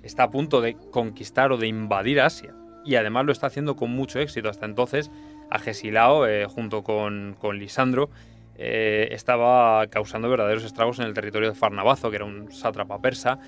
[0.01, 2.53] está a punto de conquistar o de invadir Asia.
[2.85, 4.47] Y además lo está haciendo con mucho éxito.
[4.47, 5.11] Hasta entonces,
[5.49, 8.09] Agesilao, eh, junto con, con Lisandro,
[8.57, 13.39] eh, estaba causando verdaderos estragos en el territorio de Farnabazo, que era un sátrapa persa,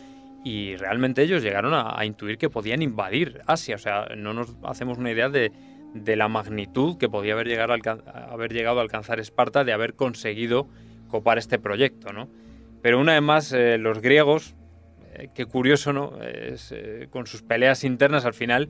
[0.43, 3.75] y realmente ellos llegaron a, intuir que podían invadir Asia.
[3.75, 5.51] O sea, no nos hacemos una idea de,
[6.15, 10.67] la magnitud que podía haber llegado, a haber llegado a alcanzar Esparta de haber conseguido
[11.07, 12.29] copar este proyecto, ¿no?
[12.81, 14.55] Pero una vez más, eh, los griegos,
[15.13, 16.13] eh, qué curioso, ¿no?
[17.09, 18.69] con sus peleas internas al final,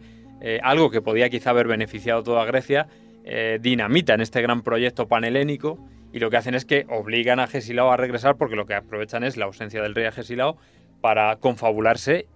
[0.61, 2.87] algo que podía quizá haber beneficiado toda Grecia,
[3.59, 5.77] dinamita en este gran proyecto panhelénico
[6.13, 9.23] y lo que hacen es que obligan a Gesilao a regresar porque lo que aprovechan
[9.23, 10.57] es la ausencia del rey Agesilao
[11.01, 12.27] para confabularse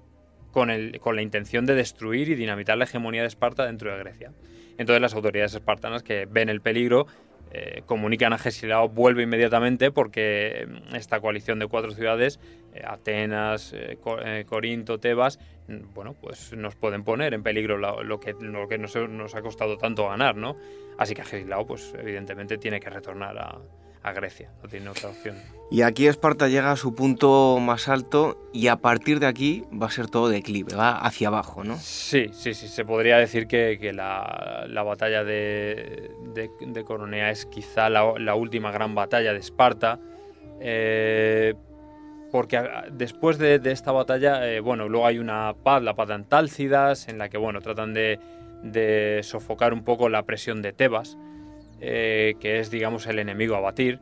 [0.51, 3.99] con, el, con la intención de destruir y dinamitar la hegemonía de Esparta dentro de
[3.99, 4.31] Grecia.
[4.77, 7.07] Entonces las autoridades espartanas que ven el peligro
[7.53, 12.39] eh, comunican a Gesilao vuelve inmediatamente porque mm, esta coalición de cuatro ciudades,
[12.73, 13.97] eh, Atenas, eh,
[14.47, 15.37] Corinto, Tebas,
[15.93, 19.77] bueno, pues nos pueden poner en peligro lo, que, lo que nos, nos, ha costado
[19.77, 20.55] tanto ganar, ¿no?
[20.97, 23.59] Así que Gesilao, pues evidentemente tiene que retornar a,
[24.03, 25.37] a Grecia, no tiene otra opción.
[25.69, 29.87] Y aquí Esparta llega a su punto más alto y a partir de aquí va
[29.87, 31.77] a ser todo declive, va hacia abajo, ¿no?
[31.77, 37.45] Sí, sí, sí, se podría decir que, que la, la, batalla de, de, Coronea es
[37.45, 39.99] quizá la, la, última gran batalla de Esparta.
[40.59, 41.53] Eh,
[42.31, 46.13] porque después de, de esta batalla, eh, bueno, luego hay una paz, la paz de
[46.15, 48.19] Antálcidas, en la que, bueno, tratan de,
[48.63, 51.17] de sofocar un poco la presión de Tebas.
[51.83, 53.99] Eh, que es, digamos, el enemigo a batir,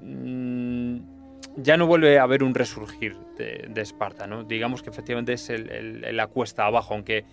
[0.00, 0.98] mm,
[1.56, 4.44] ya no vuelve a haber un resurgir de, Esparta, ¿no?
[4.44, 7.24] Digamos que efectivamente es la cuesta abajo, aunque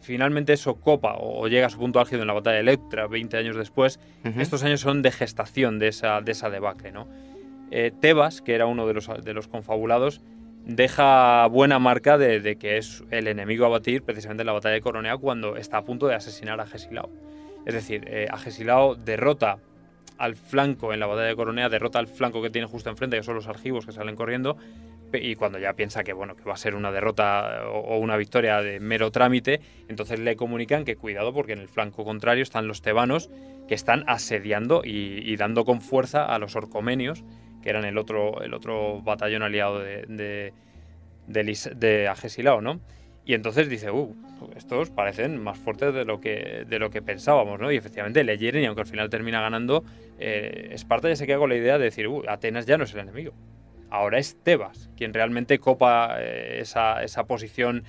[0.00, 3.38] finalmente eso copa o llega a su punto álgido en la batalla de Electra 20
[3.38, 4.00] años después,
[4.36, 7.08] estos años son de gestación de esa, de esa debacle, ¿no?
[7.70, 10.20] Eh, Tebas, que era uno de los, confabulados,
[10.64, 14.80] deja buena marca de, que es el enemigo a batir precisamente en la batalla de
[14.80, 17.10] Coronea cuando está a punto de asesinar a Gesilao.
[17.66, 19.58] Es decir, eh, Agesilao derrota
[20.18, 23.22] al flanco en la batalla de Coronea, derrota al flanco que tiene justo enfrente, que
[23.22, 24.56] son los argivos que salen corriendo,
[25.12, 28.60] y cuando ya piensa que bueno que va a ser una derrota o una victoria
[28.60, 32.82] de mero trámite, entonces le comunican que cuidado porque en el flanco contrario están los
[32.82, 33.30] tebanos
[33.68, 37.24] que están asediando y, dando con fuerza a los orcomenios,
[37.66, 40.52] que eran el otro, el otro batallón aliado de, de,
[41.74, 42.78] de, Agesilao, ¿no?
[43.24, 44.14] Y entonces dice, uh,
[44.54, 47.72] estos parecen más fuertes de lo que, de lo que pensábamos, ¿no?
[47.72, 49.82] Y efectivamente le hieren y aunque al final termina ganando,
[50.20, 52.94] eh, Esparta ya se queda con la idea de decir, uh, Atenas ya no es
[52.94, 53.32] el enemigo.
[53.90, 57.82] Ahora es Tebas quien realmente copa eh, esa, esa posición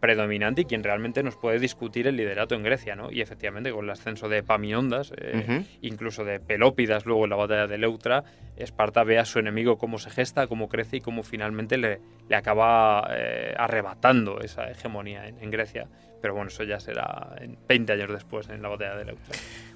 [0.00, 3.10] predominante y quien realmente nos puede discutir el liderato en Grecia, ¿no?
[3.10, 7.66] Y efectivamente con el ascenso de Paminondas, eh, incluso de Pelópidas luego en la batalla
[7.66, 8.24] de Leutra,
[8.56, 12.36] Esparta ve a su enemigo cómo se gesta, cómo crece y cómo finalmente le, le
[12.36, 15.88] acaba eh, arrebatando esa hegemonía en, Grecia.
[16.20, 17.34] Pero bueno, eso ya será
[17.68, 19.34] 20 años después en la batalla de Leutra.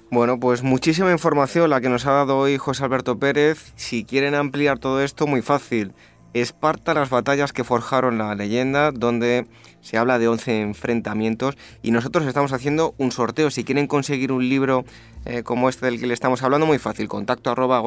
[0.09, 3.73] Bueno, pues muchísima información la que nos ha dado hoy José Alberto Pérez.
[3.75, 5.93] Si quieren ampliar todo esto, muy fácil.
[6.33, 9.47] Esparta, las batallas que forjaron la leyenda, donde
[9.81, 13.49] se habla de 11 enfrentamientos y nosotros estamos haciendo un sorteo.
[13.49, 14.85] Si quieren conseguir un libro
[15.25, 17.81] eh, como este del que le estamos hablando, muy fácil, contacto arroba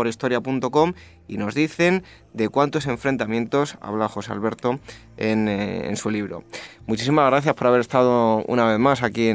[1.28, 4.78] y nos dicen de cuántos enfrentamientos habla José Alberto
[5.16, 6.44] en, eh, su libro.
[6.86, 9.30] Muchísimas gracias por haber estado una vez más aquí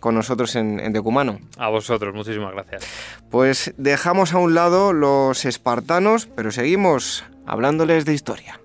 [0.00, 1.38] con nosotros en, en Decumano.
[1.56, 2.84] A vosotros, muchísimas gracias.
[3.30, 8.60] Pues dejamos a un lado los espartanos, pero seguimos hablándoles de historia.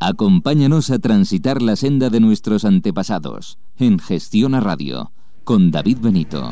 [0.00, 5.12] Acompáñanos a transitar la senda de nuestros antepasados en Gestión a Radio
[5.44, 6.50] con David Benito.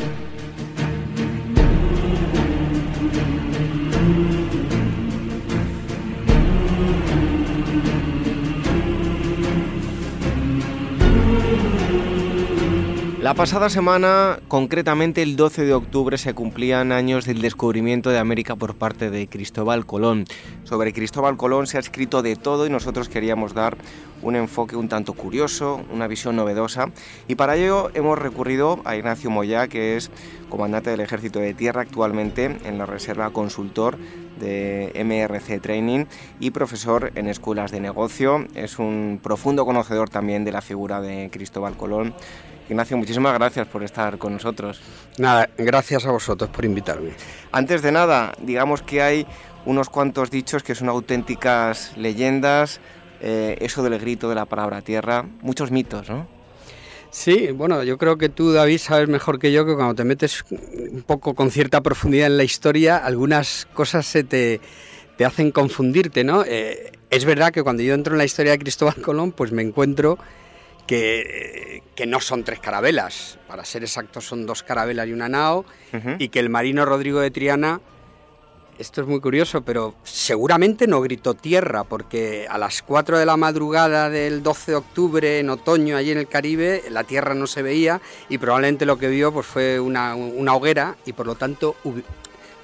[13.22, 18.56] La pasada semana, concretamente el 12 de octubre, se cumplían años del descubrimiento de América
[18.56, 20.24] por parte de Cristóbal Colón.
[20.64, 23.76] Sobre Cristóbal Colón se ha escrito de todo y nosotros queríamos dar
[24.22, 26.90] un enfoque un tanto curioso, una visión novedosa
[27.28, 30.10] y para ello hemos recurrido a Ignacio Moyá, que es
[30.48, 33.98] comandante del Ejército de Tierra actualmente en la Reserva Consultor
[34.40, 36.06] de MRC Training
[36.40, 38.48] y profesor en escuelas de negocio.
[38.56, 42.14] Es un profundo conocedor también de la figura de Cristóbal Colón
[42.72, 44.80] Ignacio, muchísimas gracias por estar con nosotros.
[45.18, 47.10] Nada, gracias a vosotros por invitarme.
[47.52, 49.26] Antes de nada, digamos que hay
[49.64, 52.80] unos cuantos dichos que son auténticas leyendas,
[53.20, 56.26] eh, eso del grito de la palabra tierra, muchos mitos, ¿no?
[57.10, 60.44] Sí, bueno, yo creo que tú, David, sabes mejor que yo que cuando te metes
[60.50, 64.62] un poco con cierta profundidad en la historia, algunas cosas se te,
[65.18, 66.42] te hacen confundirte, ¿no?
[66.46, 69.60] Eh, es verdad que cuando yo entro en la historia de Cristóbal Colón, pues me
[69.60, 70.18] encuentro
[70.96, 75.64] que, que, no son tres carabelas, para ser exactos son dos carabelas y una nao,
[76.18, 77.80] y que el marino Rodrigo de Triana
[78.78, 83.36] esto es muy curioso, pero seguramente no gritó tierra, porque a las 4 de la
[83.36, 87.62] madrugada del 12 de octubre, en otoño, allí en el Caribe, la tierra no se
[87.62, 91.76] veía y probablemente lo que vio pues, fue una, hoguera y por lo tanto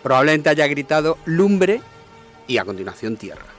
[0.03, 1.83] probablemente haya gritado lumbre
[2.47, 3.58] y a continuación tierra.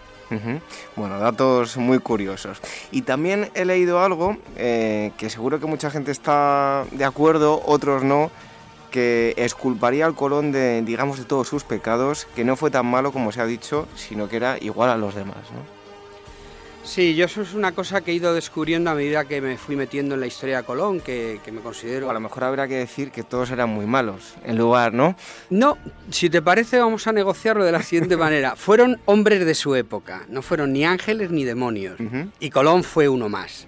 [0.95, 2.59] Bueno, datos muy curiosos.
[2.91, 8.03] Y también he leído algo eh, que seguro que mucha gente está de acuerdo, otros
[8.03, 8.31] no,
[8.91, 13.11] que esculparía al Colón de, digamos, de todos sus pecados, que no fue tan malo
[13.11, 15.78] como se ha dicho, sino que era igual a los demás, ¿no?
[16.89, 19.75] Sí, yo eso es una cosa que he ido descubriendo a medida que me fui
[19.75, 22.09] metiendo en la historia de Colón, que, me considero...
[22.09, 25.15] a lo mejor habrá que decir que todos eran muy malos, en lugar, ¿no?
[25.51, 25.77] No,
[26.09, 28.55] si te parece vamos a negociarlo de la siguiente manera.
[28.55, 31.99] Fueron hombres de su época, no fueron ni ángeles ni demonios,
[32.39, 33.67] y Colón fue uno más.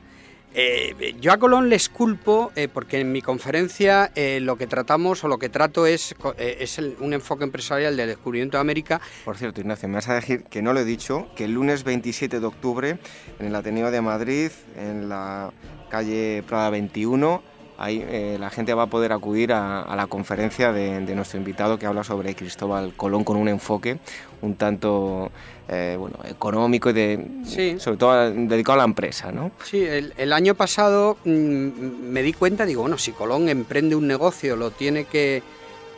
[0.53, 5.23] Eh, yo a Colón le esculpo eh, porque en mi conferencia eh, lo que tratamos
[5.23, 8.99] o lo que trato es, es un enfoque empresarial del descubrimiento de América.
[9.23, 11.83] Por cierto, Ignacio, me vas a decir que no lo he dicho, que el lunes
[11.83, 12.97] 27 de octubre
[13.39, 15.51] en el Ateneo de Madrid, en la
[15.89, 17.41] calle Prada 21,
[17.77, 22.03] ahí la gente va a poder acudir a, la conferencia de, nuestro invitado que habla
[22.03, 23.99] sobre Cristóbal Colón con un enfoque
[24.41, 25.31] un tanto
[25.73, 29.51] eh, bueno, económico y de, sobre todo dedicado a la empresa, ¿no?
[29.63, 34.57] Sí, el, año pasado mm, me di cuenta, digo, bueno, si Colón emprende un negocio,
[34.57, 35.41] lo tiene que,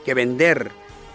[0.05, 0.69] vender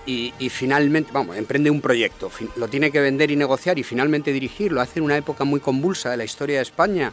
[0.07, 4.81] y, finalmente, vamos, emprende un proyecto, lo tiene que vender y negociar y finalmente dirigirlo,
[4.81, 7.13] hace en una época muy convulsa de la historia de España.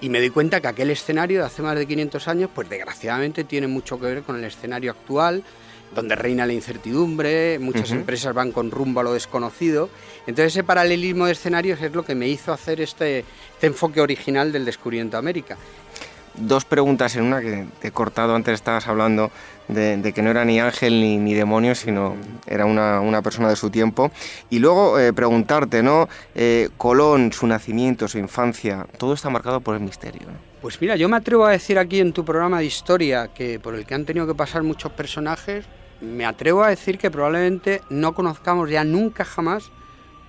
[0.00, 3.44] Y me di cuenta que aquel escenario de hace más de 500 años, pues desgraciadamente
[3.44, 5.44] tiene mucho que ver con el escenario actual,
[5.94, 9.88] donde reina la incertidumbre, muchas empresas van con rumbo a lo desconocido.
[10.26, 13.24] Entonces ese paralelismo de escenarios es lo que me hizo hacer este,
[13.54, 15.56] este enfoque original del descubrimiento de América.
[16.34, 19.30] Dos preguntas en una que te he cortado antes, estabas hablando
[19.68, 24.10] de, que no era ni ángel ni, demonio, sino era una, persona de su tiempo.
[24.48, 26.08] Y luego eh, preguntarte, ¿no?
[26.34, 30.22] Eh, Colón, su nacimiento, su infancia, todo está marcado por el misterio.
[30.62, 33.74] Pues mira, yo me atrevo a decir aquí en tu programa de historia, que por
[33.74, 35.66] el que han tenido que pasar muchos personajes,
[36.02, 39.70] me atrevo a decir que probablemente no conozcamos ya nunca jamás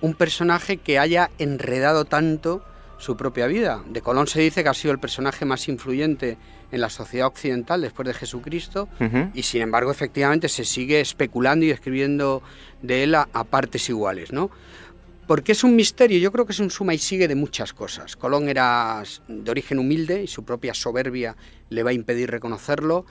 [0.00, 2.62] un personaje que haya enredado tanto
[2.98, 3.82] su propia vida.
[3.88, 6.38] De Colón se dice que ha sido el personaje más influyente
[6.70, 8.88] en la sociedad occidental después de Jesucristo
[9.34, 12.42] y sin embargo efectivamente se sigue especulando y escribiendo
[12.82, 14.50] de él a, a, partes iguales, ¿no?
[15.26, 18.16] Porque es un misterio, yo creo que es un suma y sigue de muchas cosas.
[18.16, 21.36] Colón era de origen humilde y su propia soberbia
[21.70, 23.06] le va a impedir reconocerlo.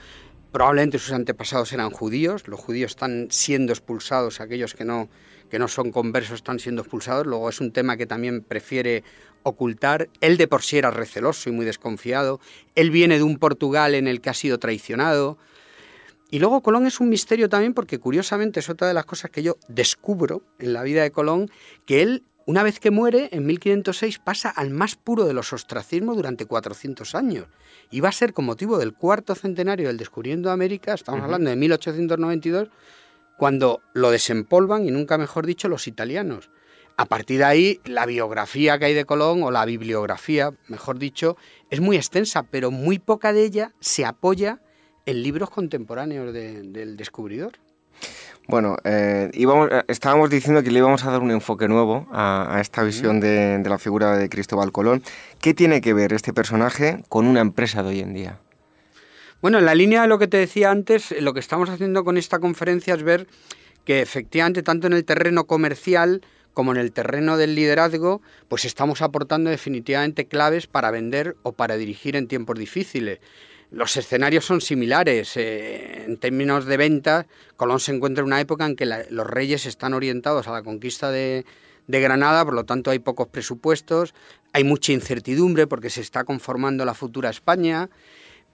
[0.54, 5.08] Probablemente sus antepasados eran judíos, los judíos están siendo expulsados, aquellos que no,
[5.50, 9.02] que no son conversos están siendo expulsados, luego es un tema que también prefiere
[9.42, 10.08] ocultar.
[10.20, 12.38] Él de por sí era receloso y muy desconfiado,
[12.76, 15.38] él viene de un Portugal en el que ha sido traicionado.
[16.30, 19.42] Y luego Colón es un misterio también porque curiosamente es otra de las cosas que
[19.42, 21.50] yo descubro en la vida de Colón,
[21.84, 26.16] que él una vez que muere, en 1506 pasa al más puro de los ostracismos
[26.16, 27.46] durante 400 años.
[27.90, 31.48] Y va a ser con motivo del cuarto centenario del descubrimiento de América, estamos hablando
[31.48, 32.68] de 1892,
[33.38, 36.50] cuando lo desempolvan, y nunca mejor dicho, los italianos.
[36.96, 41.36] A partir de ahí, la biografía que hay de Colón, o la bibliografía, mejor dicho,
[41.70, 44.60] es muy extensa, pero muy poca de ella se apoya
[45.06, 47.58] en libros contemporáneos del descubridor.
[48.46, 52.82] Bueno, eh, eh, estábamos diciendo que le íbamos a dar un enfoque nuevo a, esta
[52.82, 55.02] visión de, la figura de Cristóbal Colón.
[55.40, 58.38] ¿Qué tiene que ver este personaje con una empresa de hoy en día?
[59.40, 62.18] Bueno, en la línea de lo que te decía antes, lo que estamos haciendo con
[62.18, 63.26] esta conferencia es ver
[63.86, 69.02] que efectivamente tanto en el terreno comercial como en el terreno del liderazgo, pues estamos
[69.02, 73.18] aportando definitivamente claves para vender o para dirigir en tiempos difíciles.
[73.70, 75.36] Los escenarios son similares.
[75.36, 79.66] Eh, en términos de ventas, Colón se encuentra en una época en que los reyes
[79.66, 81.44] están orientados a la conquista de,
[81.86, 84.14] Granada, por lo tanto hay pocos presupuestos,
[84.52, 87.90] hay mucha incertidumbre porque se está conformando la futura España.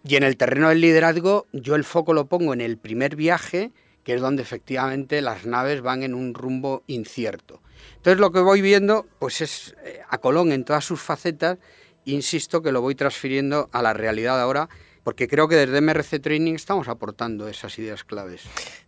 [0.02, 3.70] Y en el terreno del liderazgo, yo el foco lo pongo en el primer viaje,
[4.02, 7.60] que es donde efectivamente las naves van en un rumbo incierto.
[7.96, 11.58] Entonces lo que voy viendo, pues es eh, a Colón en todas sus facetas,
[12.06, 14.70] insisto que lo voy transfiriendo a la realidad ahora
[15.02, 18.42] porque creo que desde MRC Training estamos aportando esas ideas claves.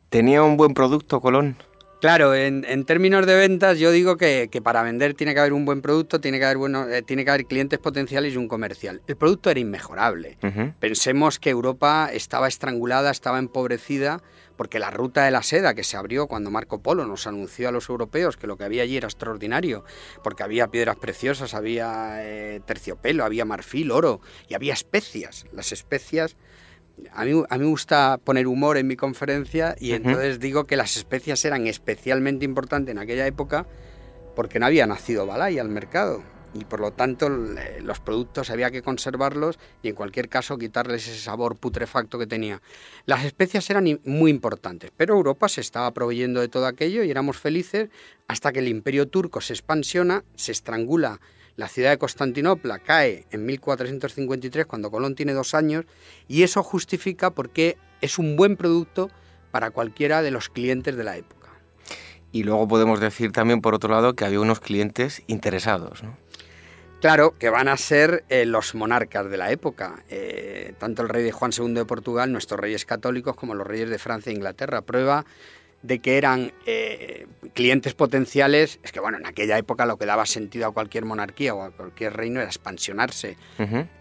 [0.08, 1.56] ¿Tenía un buen producto Colón?
[2.02, 5.82] Claro, en, términos de ventas yo digo que, para vender tiene que haber un buen
[5.82, 9.02] producto, tiene que haber, bueno, eh, tiene que haber clientes potenciales y un comercial.
[9.06, 10.36] El producto era inmejorable.
[10.80, 14.20] Pensemos que Europa estaba estrangulada, estaba empobrecida,
[14.62, 17.72] porque la ruta de la seda que se abrió cuando Marco Polo nos anunció a
[17.72, 19.82] los europeos que lo que había allí era extraordinario,
[20.22, 25.46] porque había piedras preciosas, había eh, terciopelo, había marfil, oro y había especias.
[25.50, 26.36] Las especias
[27.10, 31.44] a mí, me gusta poner humor en mi conferencia y entonces digo que las especias
[31.44, 33.66] eran especialmente importantes en aquella época
[34.36, 36.22] porque no había nacido Balay al mercado
[36.54, 41.18] y por lo tanto los productos había que conservarlos y en cualquier caso quitarles ese
[41.18, 42.60] sabor putrefacto que tenía.
[43.06, 47.38] Las especias eran muy importantes, pero Europa se estaba proveyendo de todo aquello y éramos
[47.38, 47.90] felices
[48.28, 51.20] hasta que el imperio turco se expansiona, se estrangula
[51.56, 55.84] la ciudad de Constantinopla cae en 1453 cuando Colón tiene dos años
[56.28, 59.10] y eso justifica porque es un buen producto
[59.50, 61.50] para cualquiera de los clientes de la época.
[62.32, 66.02] Y luego podemos decir también, por otro lado, que había unos clientes interesados.
[66.02, 66.16] ¿no?
[67.02, 71.22] Claro, que van a ser eh, los monarcas de la época, eh, tanto el rey
[71.22, 74.80] de Juan II de Portugal, nuestros reyes católicos, como los reyes de Francia e Inglaterra.
[74.82, 75.26] Prueba
[75.82, 80.26] de que eran eh, clientes potenciales, es que bueno, en aquella época lo que daba
[80.26, 83.36] sentido a cualquier monarquía o a cualquier reino era expansionarse.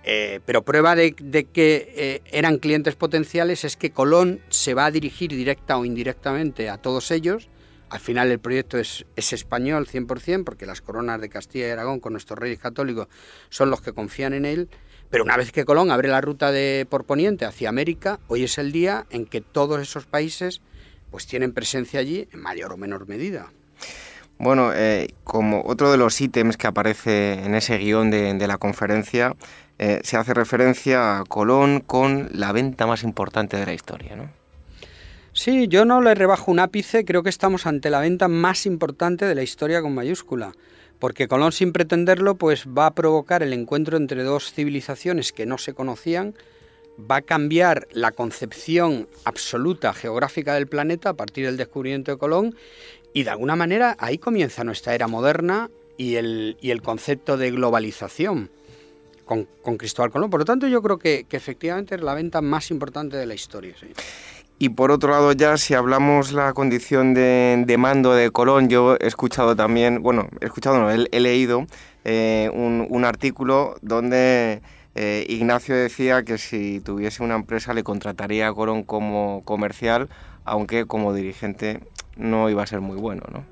[0.04, 4.91] Eh, pero prueba de, que eh, eran clientes potenciales es que Colón se va a
[4.91, 7.49] dirigir directa o indirectamente a todos ellos.
[7.92, 12.00] Al final el proyecto es, es español 100%, porque las coronas de Castilla y Aragón
[12.00, 13.10] con nuestros reyes católicos
[13.50, 14.70] son los que confían en él.
[15.10, 18.58] Pero una vez que Colón abre la ruta de por poniente hacia América, hoy es
[18.58, 20.62] el día en que todos esos países
[21.12, 23.52] pues tienen presencia allí en mayor o menor medida.
[24.38, 29.36] Bueno, eh, como otro de los ítems que aparece en ese guion de, la conferencia,
[29.80, 34.41] eh, se hace referencia a Colón con la venta más importante de la historia, ¿no?
[35.44, 39.26] Sí, yo no le rebajo un ápice, creo que estamos ante la venta más importante
[39.26, 40.52] de la historia con mayúscula,
[41.00, 45.58] porque Colón sin pretenderlo pues va a provocar el encuentro entre dos civilizaciones que no
[45.58, 46.36] se conocían,
[47.10, 52.56] va a cambiar la concepción absoluta geográfica del planeta a partir del descubrimiento de Colón
[53.12, 58.52] y de alguna manera ahí comienza nuestra era moderna y el, el concepto de globalización
[59.26, 60.30] con, Cristóbal Colón.
[60.30, 63.76] Por lo tanto, yo creo que, efectivamente es la venta más importante de la historia.
[64.62, 69.07] Y por otro lado, ya si hablamos la condición de, mando de Colón, yo he
[69.07, 71.66] escuchado también, bueno, he escuchado, no, he, leído
[72.05, 74.62] eh, un, un artículo donde
[74.93, 80.09] eh, Ignacio decía que si tuviese una empresa le contrataría a Corón como comercial,
[80.45, 81.80] aunque como dirigente
[82.16, 83.43] no iba a ser muy bueno, ¿no?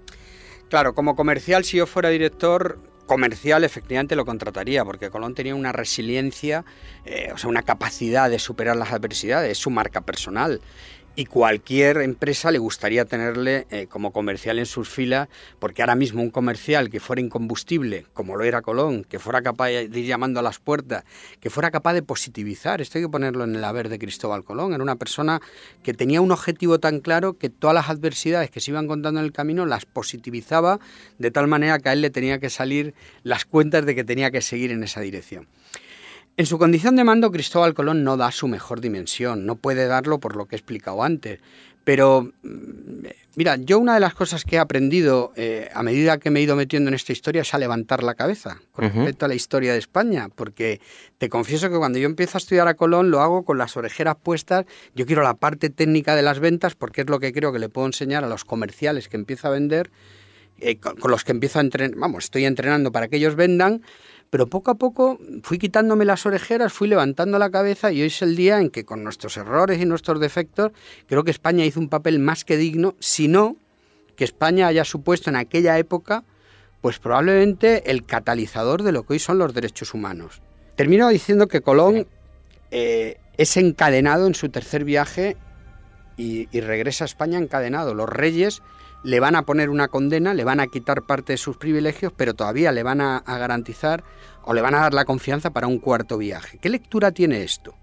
[0.69, 5.71] Claro, como comercial, si yo fuera director comercial, efectivamente lo contrataría, porque Colón tenía una
[5.71, 6.63] resiliencia,
[7.05, 10.61] eh, o sea, una capacidad de superar las adversidades, es su marca personal
[11.19, 15.27] y cualquier empresa le gustaría tenerle eh, como comercial en sus filas,
[15.59, 19.67] porque ahora mismo un comercial que fuera incombustible, como lo era Colón, que fuera capaz
[19.67, 21.03] de ir llamando a las puertas,
[21.41, 24.73] que fuera capaz de positivizar, esto hay que ponerlo en el haber de Cristóbal Colón,
[24.73, 25.41] era una persona
[25.83, 29.25] que tenía un objetivo tan claro que todas las adversidades que se iban contando en
[29.25, 30.79] el camino las positivizaba
[31.17, 32.93] de tal manera que a él le tenía que salir
[33.23, 35.49] las cuentas de que tenía que seguir en esa dirección.
[36.37, 40.19] En su condición de mando, Cristóbal Colón no da su mejor dimensión, no puede darlo
[40.19, 41.39] por lo que he explicado antes.
[41.89, 46.29] Pero, mm, mira, yo una de las cosas que he aprendido eh, a medida que
[46.29, 49.27] me he ido metiendo en esta historia es a levantar la cabeza con respecto a
[49.27, 50.81] la historia de España, porque
[51.17, 54.17] te confieso que cuando yo empiezo a estudiar a Colón lo hago con las orejeras
[54.21, 57.59] puestas, yo quiero la parte técnica de las ventas porque es lo que creo que
[57.59, 59.89] le puedo enseñar a los comerciales que empiezo a vender,
[60.59, 63.81] eh, con, con, los que empiezo a entrenar, vamos, estoy entrenando para que ellos vendan,
[64.29, 68.21] pero poco a poco fui quitándome las orejeras, fui levantando la cabeza y hoy es
[68.21, 70.71] el día en que con nuestros errores y nuestros defectos
[71.07, 73.55] creo que España hizo un papel más que digno, si no
[74.15, 76.23] que España haya supuesto en aquella época
[76.81, 80.41] pues probablemente el catalizador de lo que hoy son los derechos humanos.
[80.75, 82.07] Termino diciendo que Colón
[82.71, 85.35] eh, es encadenado en su tercer viaje
[86.15, 87.93] y, y regresa a España encadenado.
[87.93, 88.61] Los reyes
[89.03, 92.33] le van a poner una condena, le van a quitar parte de sus privilegios, pero
[92.33, 94.03] todavía le van a, garantizar
[94.43, 96.57] o le van a dar la confianza para un cuarto viaje.
[96.59, 97.75] ¿Qué lectura tiene esto?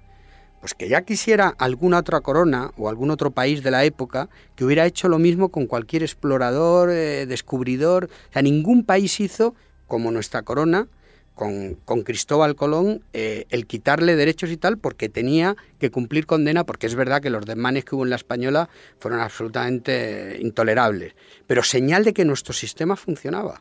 [0.60, 4.64] Pues que ya quisiera alguna otra corona o algún otro país de la época que
[4.64, 8.06] hubiera hecho lo mismo con cualquier explorador, eh, descubridor.
[8.30, 9.54] O sea, ningún país hizo
[9.86, 10.88] como nuestra corona
[11.36, 16.86] con, Cristóbal Colón eh, el quitarle derechos y tal porque tenía que cumplir condena, porque
[16.86, 21.14] es verdad que los desmanes que hubo en la española fueron absolutamente intolerables,
[21.46, 23.60] pero señal de que nuestro sistema funcionaba.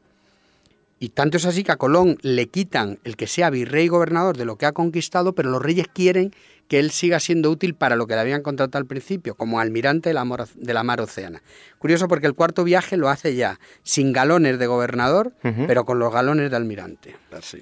[1.00, 4.46] Y tanto es así que a Colón le quitan el que sea virrey gobernador de
[4.46, 6.32] lo que ha conquistado, pero los reyes quieren
[6.68, 10.10] que él siga siendo útil para lo que le habían contratado al principio, como almirante
[10.10, 11.42] de la, mar, de la mar Océana.
[11.78, 15.34] Curioso porque el cuarto viaje lo hace ya sin galones de gobernador,
[15.68, 17.16] pero con los galones de almirante.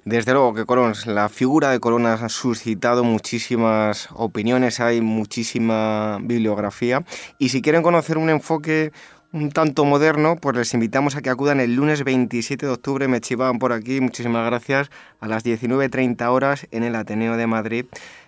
[0.06, 7.04] Desde luego que Colón, la figura de Colón ha suscitado muchísimas opiniones, hay muchísima bibliografía.
[7.40, 8.94] Y si quieren conocer un enfoque
[9.34, 13.20] un tanto moderno, pues les invitamos a que acudan el lunes 27 de octubre, me
[13.20, 17.86] chivaban por aquí, muchísimas gracias, a las 19.30 horas en el Ateneo de Madrid.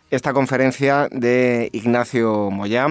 [0.09, 2.87] Esta conferencia de Ignacio Moyá.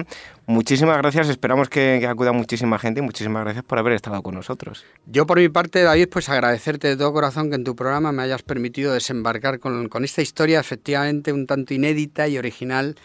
[0.47, 4.85] Muchísimas gracias, esperamos que, acuda muchísima gente y muchísimas gracias por haber estado con nosotros.
[5.07, 8.23] Yo por mi parte, David, pues agradecerte de todo corazón que en tu programa me
[8.23, 12.95] hayas permitido desembarcar con, con esta historia efectivamente un tanto inédita y original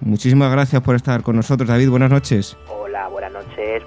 [0.00, 2.58] Muchísimas gracias por estar con nosotros, David, buenas noches
[3.10, 3.82] buenas noches.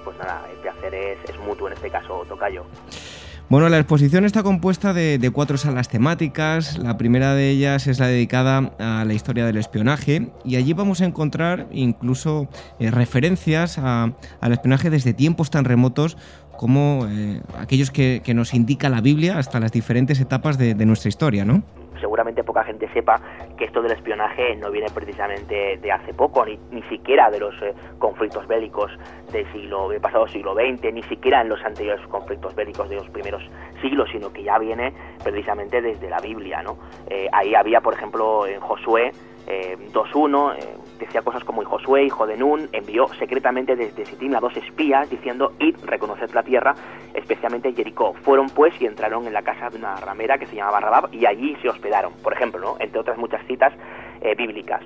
[3.50, 6.76] Bueno, la exposición está compuesta de, cuatro salas temáticas.
[6.76, 11.00] La primera de ellas es la dedicada a la historia del espionaje y allí vamos
[11.00, 14.12] a encontrar incluso eh, referencias al
[14.52, 16.18] espionaje desde tiempos tan remotos
[16.58, 21.44] como eh, aquellos que, nos indica la Biblia hasta las diferentes etapas de, nuestra historia,
[21.44, 21.62] ¿no?
[22.00, 23.20] seguramente poca gente sepa
[23.56, 27.54] que esto del espionaje no viene precisamente de hace poco, ni, ni siquiera de los
[27.60, 28.92] eh, conflictos bélicos
[29.32, 33.42] del siglo pasado siglo XX, ni siquiera en los anteriores conflictos bélicos de los primeros
[33.82, 34.92] siglos, sino que ya viene
[35.24, 36.62] precisamente desde la Biblia.
[36.62, 36.78] ¿no?
[37.08, 39.12] Eh, ahí había, por ejemplo, en Josué,
[39.48, 44.34] 2.1 eh, eh, decía cosas como y Josué, hijo de Nun, envió secretamente desde Sittim
[44.34, 46.74] a dos espías diciendo id, reconocer la tierra,
[47.14, 48.14] especialmente Jericó.
[48.24, 51.24] Fueron pues y entraron en la casa de una ramera que se llamaba Rabab y
[51.26, 52.76] allí se hospedaron, por ejemplo, ¿no?
[52.78, 53.72] entre otras muchas citas
[54.20, 54.82] eh, bíblicas.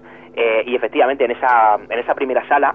[0.66, 2.74] y efectivamente en esa, en esa primera sala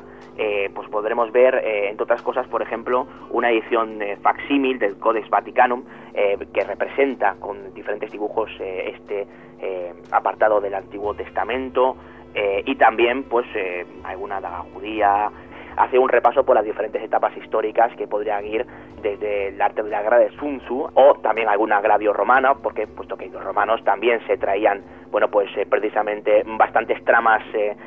[0.75, 1.55] pues podremos ver,
[1.89, 5.83] entre otras cosas, por ejemplo, una edición facsímil del Codex Vaticanum
[6.13, 9.25] que representa con diferentes dibujos este
[9.59, 11.97] eh, apartado del Antiguo Testamento
[12.35, 15.31] eh, y también pues eh, alguna daga judía
[15.77, 18.65] hace un repaso por las diferentes etapas históricas que podrían ir
[19.01, 22.87] desde el arte de la guerra de Sun Tzu o también algún agravio romano, porque
[22.87, 27.43] puesto que los romanos también se traían, bueno, pues precisamente bastantes tramas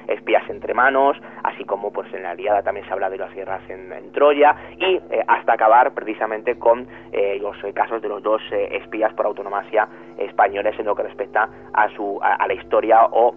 [0.06, 3.62] espías entre manos, así como pues en la Aliada también se habla de las guerras
[3.68, 6.86] en, Troya y hasta acabar precisamente con
[7.40, 9.88] los casos de los dos espías por autonomía
[10.18, 13.34] españoles en lo que respecta a su a la historia o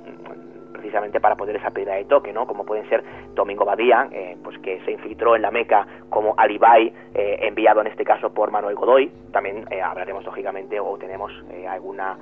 [0.84, 2.46] precisamente para poder esa pedida de toque, ¿no?
[2.46, 3.02] Como pueden ser
[3.34, 7.88] Domingo Badía, eh, pues que se infiltró en la Meca como Alibay, eh, enviado en
[7.88, 9.10] este caso por Manuel Godoy.
[9.32, 11.32] También eh, hablaremos lógicamente o tenemos
[11.70, 12.18] alguna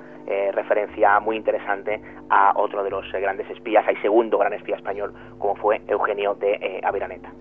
[0.53, 1.99] referencia muy interesante
[2.29, 6.79] a otro de los grandes espías, hay segundo gran espía español como fue Eugenio de
[6.83, 7.31] Aviraneta.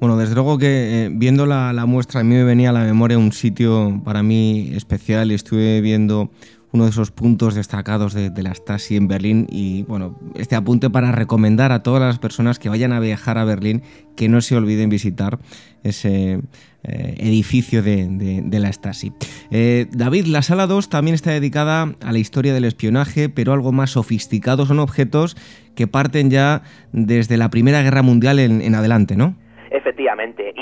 [0.00, 3.32] Bueno, desde luego que viendo la, muestra a mí me venía a la memoria un
[3.32, 6.28] sitio para mí especial estuve viendo
[6.72, 11.12] uno de esos puntos destacados de, la Stasi en Berlín y bueno, este apunte para
[11.12, 13.82] recomendar a todas las personas que vayan a viajar a Berlín
[14.16, 15.38] que no se olviden visitar
[15.82, 16.40] ese
[16.84, 19.12] eh, edificio de, la Stasi.
[19.50, 23.72] Eh, David, la sala 2 también está dedicada a la historia del espionaje, pero algo
[23.72, 25.36] más sofisticado, son objetos
[25.74, 26.62] que parten ya
[26.92, 29.36] desde la Primera Guerra Mundial en, adelante, ¿no?
[29.70, 30.52] Efectivamente,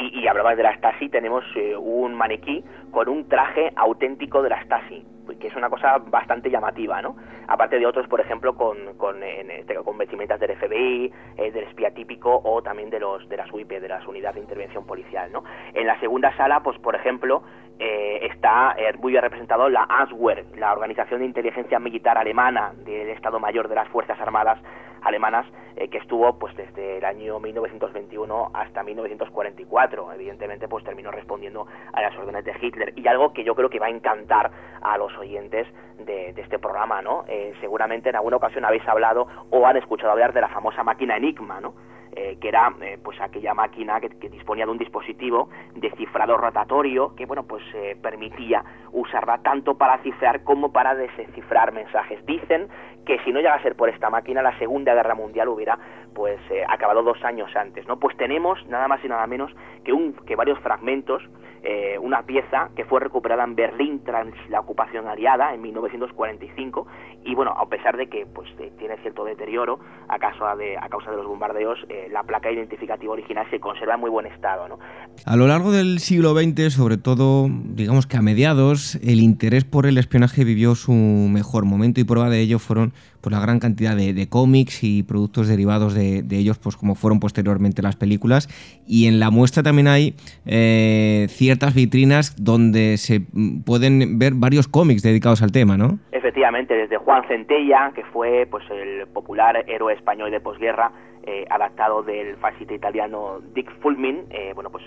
[0.54, 5.48] de la Stasi, tenemos eh, un maniquí con un traje auténtico de la Stasi que
[5.48, 7.16] es una cosa bastante llamativa, ¿no?
[7.48, 11.90] Aparte de otros, por ejemplo, con, con, este, con vestimentas del FBI, eh, del espía
[11.90, 15.44] típico o también de los de las UIP, de las unidades de intervención policial, ¿no?
[15.74, 17.42] En la segunda sala, pues por ejemplo,
[17.78, 23.10] eh, está eh, muy bien representado la ASWER, la Organización de Inteligencia Militar Alemana del
[23.10, 24.58] Estado Mayor de las Fuerzas Armadas
[25.06, 25.46] alemanas
[25.76, 32.02] eh, que estuvo pues desde el año 1921 hasta 1944 evidentemente pues terminó respondiendo a
[32.02, 32.92] las órdenes de Hitler.
[32.96, 34.50] Y algo que yo creo que va a encantar
[34.80, 35.66] a los oyentes
[35.98, 37.24] de, este programa no
[37.60, 41.60] seguramente en alguna ocasión habéis hablado o han escuchado hablar de la famosa máquina Enigma
[41.60, 41.74] no
[42.16, 47.14] eh, que era eh, pues aquella máquina que, disponía de un dispositivo de cifrado rotatorio
[47.14, 47.62] que bueno pues
[48.02, 52.24] permitía usarla tanto para cifrar como para descifrar mensajes.
[52.26, 52.68] Dicen
[53.04, 55.78] que si no llega a ser por esta máquina la Segunda Guerra Mundial hubiera
[56.14, 57.98] pues acabado dos años antes, ¿no?
[57.98, 59.54] Pues tenemos nada más y nada menos
[59.84, 61.22] que un que varios fragmentos
[61.68, 66.86] eh, una pieza que fue recuperada en Berlín tras la ocupación aliada en 1945
[67.24, 70.16] y bueno, a pesar de que pues eh, tiene cierto deterioro a
[70.54, 74.26] de, a causa de los bombardeos, la placa identificativa original se conserva en muy buen
[74.26, 74.68] estado.
[74.68, 74.78] ¿no?
[75.24, 79.86] A lo largo del siglo XX, sobre todo, digamos que a mediados, el interés por
[79.86, 83.96] el espionaje vivió su mejor momento y prueba de ello fueron pues, la gran cantidad
[83.96, 88.48] de, cómics y productos derivados de, ellos, pues como fueron posteriormente las películas.
[88.86, 90.14] Y en la muestra también hay
[90.46, 95.98] eh, ciertas vitrinas donde se mm, pueden ver varios cómics dedicados al tema, ¿no?
[96.12, 100.92] Efectivamente, desde Juan Centella, que fue pues el popular héroe español de posguerra,
[101.24, 104.84] eh, adaptado del fascista italiano Dick Fulmin, eh, bueno pues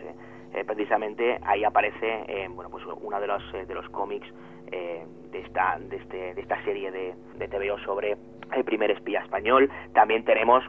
[0.66, 4.28] precisamente ahí aparece bueno pues uno de los de los cómics
[4.70, 8.18] de esta de, este, de esta serie de, de TVO sobre
[8.56, 9.70] el primer espía español.
[9.94, 10.64] También tenemos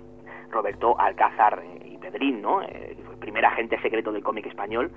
[0.50, 2.62] Roberto Alcázar y Pedrín, ¿no?
[2.62, 4.90] el primer agente secreto del cómic español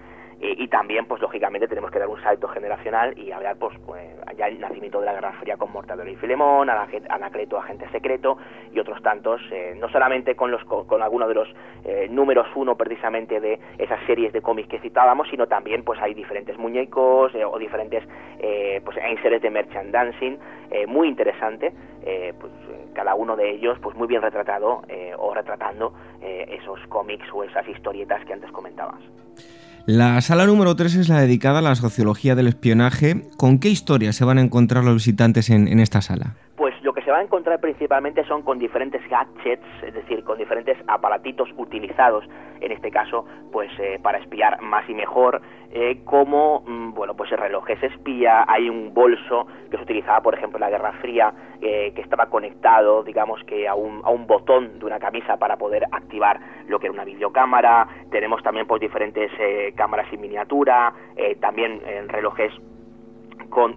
[0.46, 4.04] y también, pues lógicamente, tenemos que dar un salto generacional y hablar, pues, pues
[4.38, 8.38] ya el nacimiento de la Guerra Fría con Mortadelo y Filemón, Anacleto, Agente Secreto
[8.74, 11.48] y otros tantos, eh, no solamente con, los, con, algunos de los
[11.86, 16.14] eh, números uno precisamente de esas series de cómics que citábamos, sino también, pues hay
[16.14, 18.04] diferentes muñecos eh, o diferentes,
[18.84, 20.38] pues, series de merchandising,
[20.88, 21.72] muy interesante,
[22.02, 22.52] pues
[22.94, 24.82] cada uno de ellos, pues muy bien retratado
[25.18, 29.00] o retratando esos cómics o esas historietas que antes comentabas.
[29.86, 33.28] La sala número 3 es la dedicada a la sociología del espionaje.
[33.36, 36.36] ¿Con qué historias se van a encontrar los visitantes en, en esta sala?
[36.94, 40.78] Lo que se va a encontrar principalmente son con diferentes gadgets, es decir, con diferentes
[40.86, 42.24] aparatitos utilizados,
[42.62, 45.42] en este caso, pues eh, para espiar más y mejor,
[45.72, 50.22] eh, como, mm, bueno, pues el reloj es espía, hay un bolso que se utilizaba,
[50.22, 54.12] por ejemplo, en la Guerra Fría, eh, que estaba conectado, digamos que a un, a
[54.12, 58.68] un botón de una camisa para poder activar lo que era una videocámara, tenemos también
[58.68, 59.32] pues diferentes
[59.76, 60.94] cámaras en miniatura,
[61.40, 62.54] también relojes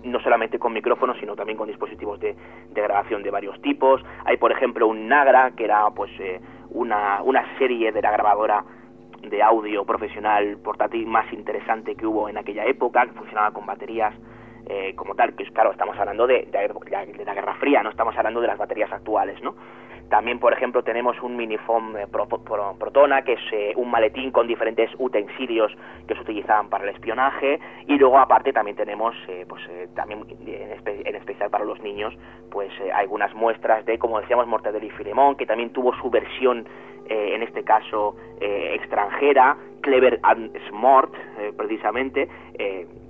[0.04, 2.36] no solamente con micrófonos, sino también con dispositivos de,
[2.74, 4.02] grabación de varios tipos.
[4.24, 6.40] Hay, por ejemplo, un Nagra, que era pues eh,
[6.70, 8.64] una, una serie de la grabadora
[9.22, 14.14] de audio profesional portátil más interesante que hubo en aquella época, que funcionaba con baterías
[14.68, 18.40] eh, como tal, que claro, estamos hablando de, de, la Guerra Fría, no estamos hablando
[18.40, 19.54] de las baterías actuales, ¿no?
[20.08, 24.90] También, por ejemplo, tenemos un miniphone eh, Protona, que es eh, un maletín con diferentes
[24.98, 25.72] utensilios
[26.06, 27.58] que se utilizaban para el espionaje.
[27.88, 29.62] Y luego, aparte, también tenemos, eh, pues
[29.94, 32.14] también en, especial para los niños,
[32.50, 36.68] pues algunas muestras de, como decíamos, Mortadelo y Filemón, que también tuvo su versión,
[37.08, 41.12] en este caso, extranjera, Clever and Smart,
[41.56, 42.28] precisamente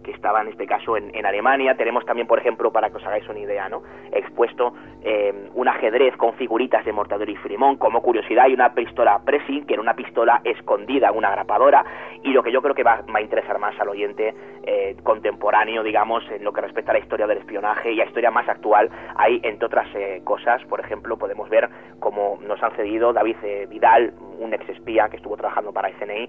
[0.06, 1.74] que estaba en este caso en, Alemania.
[1.74, 3.82] Tenemos también, por ejemplo, para que os hagáis una idea, ¿no?
[4.12, 7.76] expuesto eh, un ajedrez con figuritas de Mortadelo y Filemón.
[7.76, 11.84] Como curiosidad, hay una pistola pressing, que era una pistola escondida en una grapadora.
[12.22, 14.32] Y lo que yo creo que va, a interesar más al oyente
[14.62, 18.30] eh, contemporáneo, digamos, en lo que respecta a la historia del espionaje y a historia
[18.30, 23.12] más actual, hay, entre otras eh, cosas, por ejemplo, podemos ver cómo nos han cedido
[23.12, 23.36] David
[23.68, 26.28] Vidal, un ex espía que estuvo trabajando para SNI,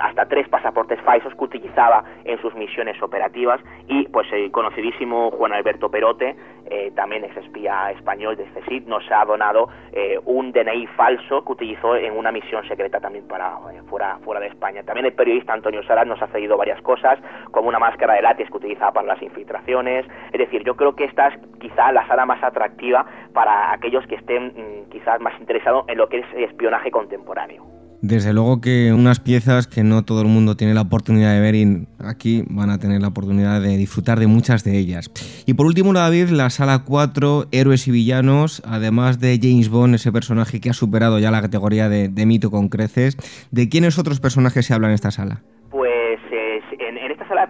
[0.00, 5.52] hasta tres pasaportes falsos que utilizaba en sus misiones operativas y pues el conocidísimo Juan
[5.52, 10.86] Alberto Perote, eh, también ex espía español de CECIT, nos ha donado eh, un DNI
[10.88, 14.82] falso que utilizó en una misión secreta también para eh, fuera, fuera de España.
[14.82, 17.18] También el periodista Antonio Salas nos ha cedido varias cosas,
[17.50, 20.06] como una máscara de látex que utilizaba para las infiltraciones.
[20.32, 24.16] Es decir, yo creo que esta es quizá la sala más atractiva para aquellos que
[24.16, 27.75] estén mm, quizás más interesados en lo que es espionaje contemporáneo.
[28.02, 31.54] Desde luego que unas piezas que no todo el mundo tiene la oportunidad de ver
[31.54, 35.10] y aquí van a tener la oportunidad de disfrutar de muchas de ellas.
[35.46, 40.12] Y por último, David, la sala 4, Héroes y Villanos, además de James Bond, ese
[40.12, 43.16] personaje que ha superado ya la categoría de, mito con creces,
[43.50, 45.42] ¿de quiénes otros personajes se habla en esta sala?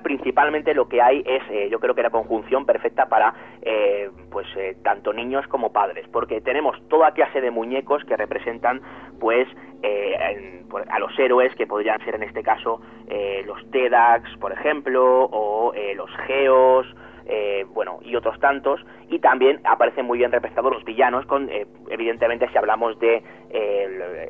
[0.07, 4.47] Principalmente lo que hay es, eh, yo creo que la conjunción perfecta para eh, pues
[4.85, 8.81] tanto niños como padres, porque tenemos toda clase de muñecos que representan
[9.19, 9.49] pues
[9.83, 15.25] eh, a los héroes que podrían ser en este caso eh, los TEDx, por ejemplo,
[15.25, 16.87] o eh, los Geos,
[17.75, 21.51] bueno, y otros tantos, y también aparecen muy bien representados los villanos, con
[21.91, 23.23] evidentemente si hablamos de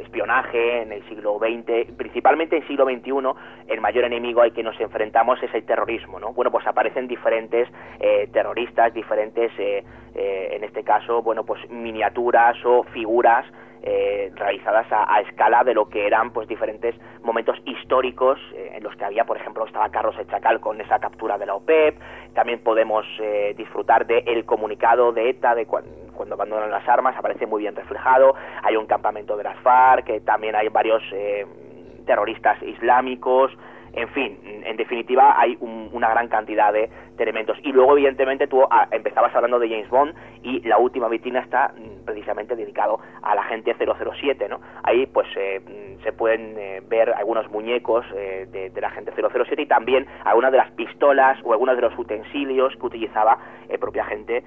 [0.01, 4.63] espionaje en el siglo XX, principalmente en el siglo XXI, el mayor enemigo al que
[4.63, 6.33] nos enfrentamos es el terrorismo, ¿no?
[6.33, 7.69] Bueno, pues aparecen diferentes
[8.33, 13.45] terroristas, diferentes, en este caso, bueno, pues miniaturas o figuras
[13.83, 18.95] eh, realizadas a, escala de lo que eran pues diferentes momentos históricos eh, en los
[18.97, 21.99] que había, por ejemplo, estaba Carlos el Chacal con esa captura de la OPEP,
[22.35, 27.47] también podemos eh, disfrutar de el comunicado de ETA de cuando abandonan las armas, aparece
[27.47, 31.03] muy bien reflejado, hay un campamento de las FARC, también hay varios
[32.07, 33.53] terroristas islámicos,
[33.97, 36.91] en fin, en definitiva hay una gran cantidad de,
[37.23, 37.59] elementos.
[37.63, 41.73] Y luego, evidentemente, tú ah, empezabas hablando de James Bond y la última vitrina está
[41.77, 44.61] mm, precisamente dedicado a la gente 007, ¿no?
[44.83, 49.63] Ahí, pues, eh, mm, se pueden eh, ver algunos muñecos eh, de, la gente 007
[49.63, 53.39] y también algunas de las pistolas o algunos de los utensilios que utilizaba
[53.69, 54.45] el propia gente,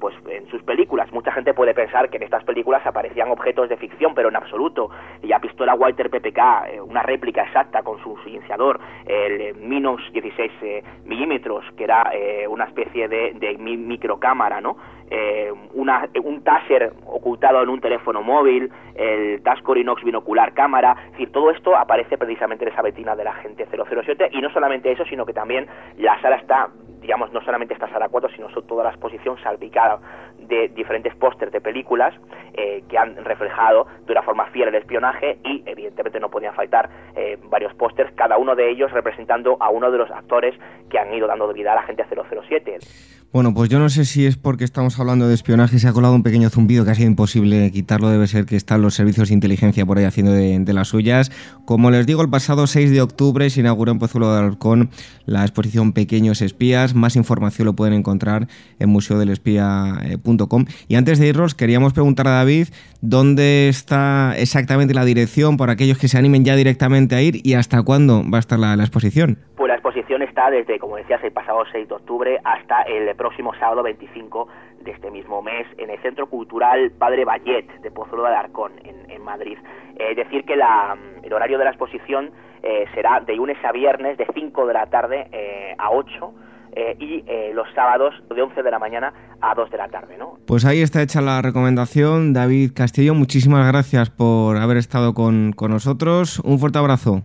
[0.00, 1.12] pues, en sus películas.
[1.12, 4.90] Mucha gente puede pensar que en estas películas aparecían objetos de ficción, pero en absoluto.
[5.22, 10.50] La pistola Walter PPK, una réplica exacta con su silenciador, el Minus 16
[11.04, 14.76] milímetros, que era eh, una especie de, de microcámara, ¿no?
[15.08, 21.30] Eh, una, un taser ocultado en un teléfono móvil, el Tascorinox binocular cámara, es decir,
[21.30, 25.04] todo esto aparece precisamente en esa vetina de la gente 007 y no solamente eso,
[25.04, 26.70] sino que también la sala está
[27.06, 30.00] digamos, no solamente esta sala 4, sino toda la exposición salpicada
[30.40, 32.12] de diferentes pósters de películas
[32.52, 36.90] eh, que han reflejado de una forma fiel el espionaje y evidentemente no podían faltar
[37.14, 40.58] eh, varios pósters, cada uno de ellos representando a uno de los actores
[40.90, 42.78] que han ido dando vida a la gente 007.
[43.32, 46.14] Bueno, pues yo no sé si es porque estamos hablando de espionaje, se ha colado
[46.14, 49.34] un pequeño zumbido que ha sido imposible quitarlo, debe ser que están los servicios de
[49.34, 51.30] inteligencia por ahí haciendo de, las suyas.
[51.66, 54.90] Como les digo, el pasado 6 de octubre se inauguró en Pozuelo de Alarcón
[55.26, 58.48] la exposición Pequeños Espías, más información lo pueden encontrar
[58.78, 60.64] en museodelespía.com.
[60.88, 62.68] Y antes de irnos, queríamos preguntar a David
[63.00, 67.54] dónde está exactamente la dirección para aquellos que se animen ya directamente a ir y
[67.54, 69.38] hasta cuándo va a estar la, exposición.
[69.96, 74.46] Exposición está desde, como decías, el pasado 6 de octubre hasta el próximo sábado 25
[74.80, 79.10] de este mismo mes en el Centro Cultural Padre Vallet de Pozuelo de Alarcón, en,
[79.10, 79.56] en Madrid.
[79.98, 82.30] Es decir, que la, el horario de la exposición
[82.62, 86.34] eh, será de lunes a viernes de 5 de la tarde eh, a 8
[86.72, 87.24] eh, y
[87.54, 90.18] los sábados de 11 de la mañana a 2 de la tarde.
[90.18, 90.38] ¿no?
[90.46, 92.34] Pues ahí está hecha la recomendación.
[92.34, 96.40] David Castillo, muchísimas gracias por haber estado con, nosotros.
[96.40, 97.22] Un fuerte abrazo.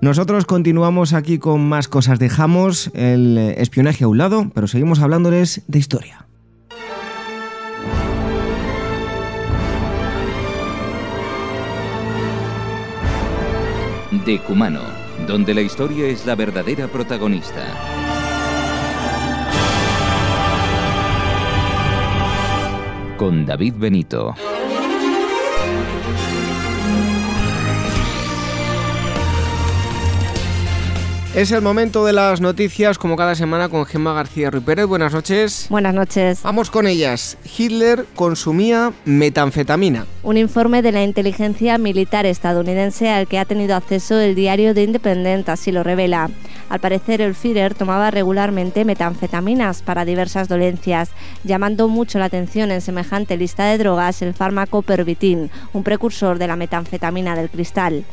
[0.00, 2.20] Nosotros continuamos aquí con más cosas.
[2.20, 6.26] Dejamos el espionaje a un lado, pero seguimos hablándoles de historia.
[14.24, 14.82] Decumano,
[15.26, 17.64] donde la historia es la verdadera protagonista.
[23.16, 24.36] Con David Benito.
[31.38, 34.86] Es el momento de las noticias, como cada semana, con Gemma García Ruiz Pérez.
[34.86, 35.68] Buenas noches.
[35.70, 36.42] Buenas noches.
[36.42, 37.38] Vamos con ellas.
[37.56, 40.04] Hitler consumía metanfetamina.
[40.24, 44.82] Un informe de la inteligencia militar estadounidense al que ha tenido acceso el diario The
[44.82, 46.28] Independent así lo revela.
[46.70, 51.10] Al parecer, el Führer tomaba regularmente metanfetaminas para diversas dolencias,
[51.44, 56.48] llamando mucho la atención en semejante lista de drogas el fármaco Pervitin, un precursor de
[56.48, 58.04] la metanfetamina del cristal.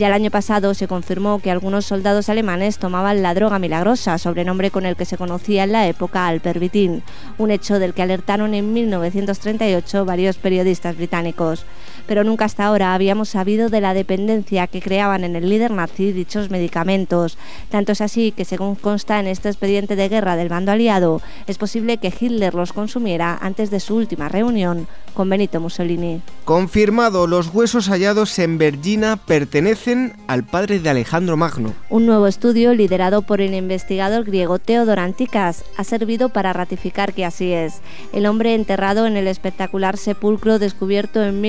[0.00, 4.70] Ya el año pasado se confirmó que algunos soldados alemanes tomaban la droga milagrosa, sobrenombre
[4.70, 7.02] con el que se conocía en la época al pervitin,
[7.36, 11.66] un hecho del que alertaron en 1938 varios periodistas británicos.
[12.06, 16.12] Pero nunca hasta ahora habíamos sabido de la dependencia que creaban en el líder nazi
[16.12, 17.38] dichos medicamentos.
[17.70, 21.58] Tanto es así que, según consta en este expediente de guerra del bando aliado, es
[21.58, 26.22] posible que Hitler los consumiera antes de su última reunión con Benito Mussolini.
[26.44, 31.74] Confirmado, los huesos hallados en Vergina pertenecen al padre de Alejandro Magno.
[31.88, 37.24] Un nuevo estudio liderado por el investigador griego Teodor Antikas ha servido para ratificar que
[37.24, 37.80] así es.
[38.12, 41.40] El hombre enterrado en el espectacular sepulcro descubierto en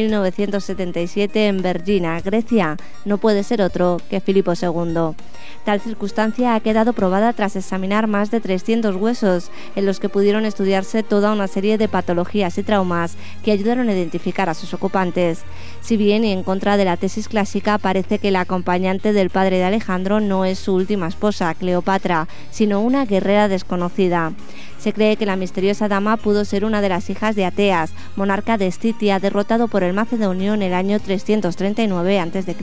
[0.51, 2.75] 1977 en Vergina, Grecia,
[3.05, 5.15] no puede ser otro que Filipo II.
[5.63, 10.45] Tal circunstancia ha quedado probada tras examinar más de 300 huesos, en los que pudieron
[10.45, 15.43] estudiarse toda una serie de patologías y traumas que ayudaron a identificar a sus ocupantes.
[15.81, 19.57] Si bien, y en contra de la tesis clásica, parece que la acompañante del padre
[19.57, 24.33] de Alejandro no es su última esposa, Cleopatra, sino una guerrera desconocida.
[24.81, 28.57] Se cree que la misteriosa dama pudo ser una de las hijas de Ateas, monarca
[28.57, 32.55] de Estitia, derrotado por el Macedonio en el año 339 a.C.,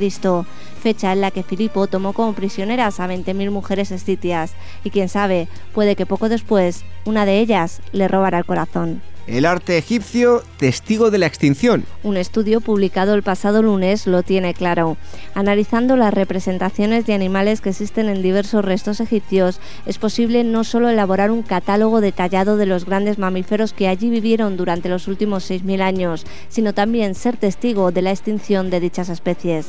[0.83, 5.47] fecha en la que Filipo tomó como prisioneras a 20.000 mujeres escitias, y quién sabe,
[5.73, 9.01] puede que poco después una de ellas le robara el corazón.
[9.29, 11.85] El arte egipcio testigo de la extinción.
[12.03, 14.97] Un estudio publicado el pasado lunes lo tiene claro.
[15.35, 20.89] Analizando las representaciones de animales que existen en diversos restos egipcios, es posible no solo
[20.89, 25.83] elaborar un catálogo detallado de los grandes mamíferos que allí vivieron durante los últimos 6.000
[25.83, 29.67] años, sino también ser testigo de la extinción de dichas especies.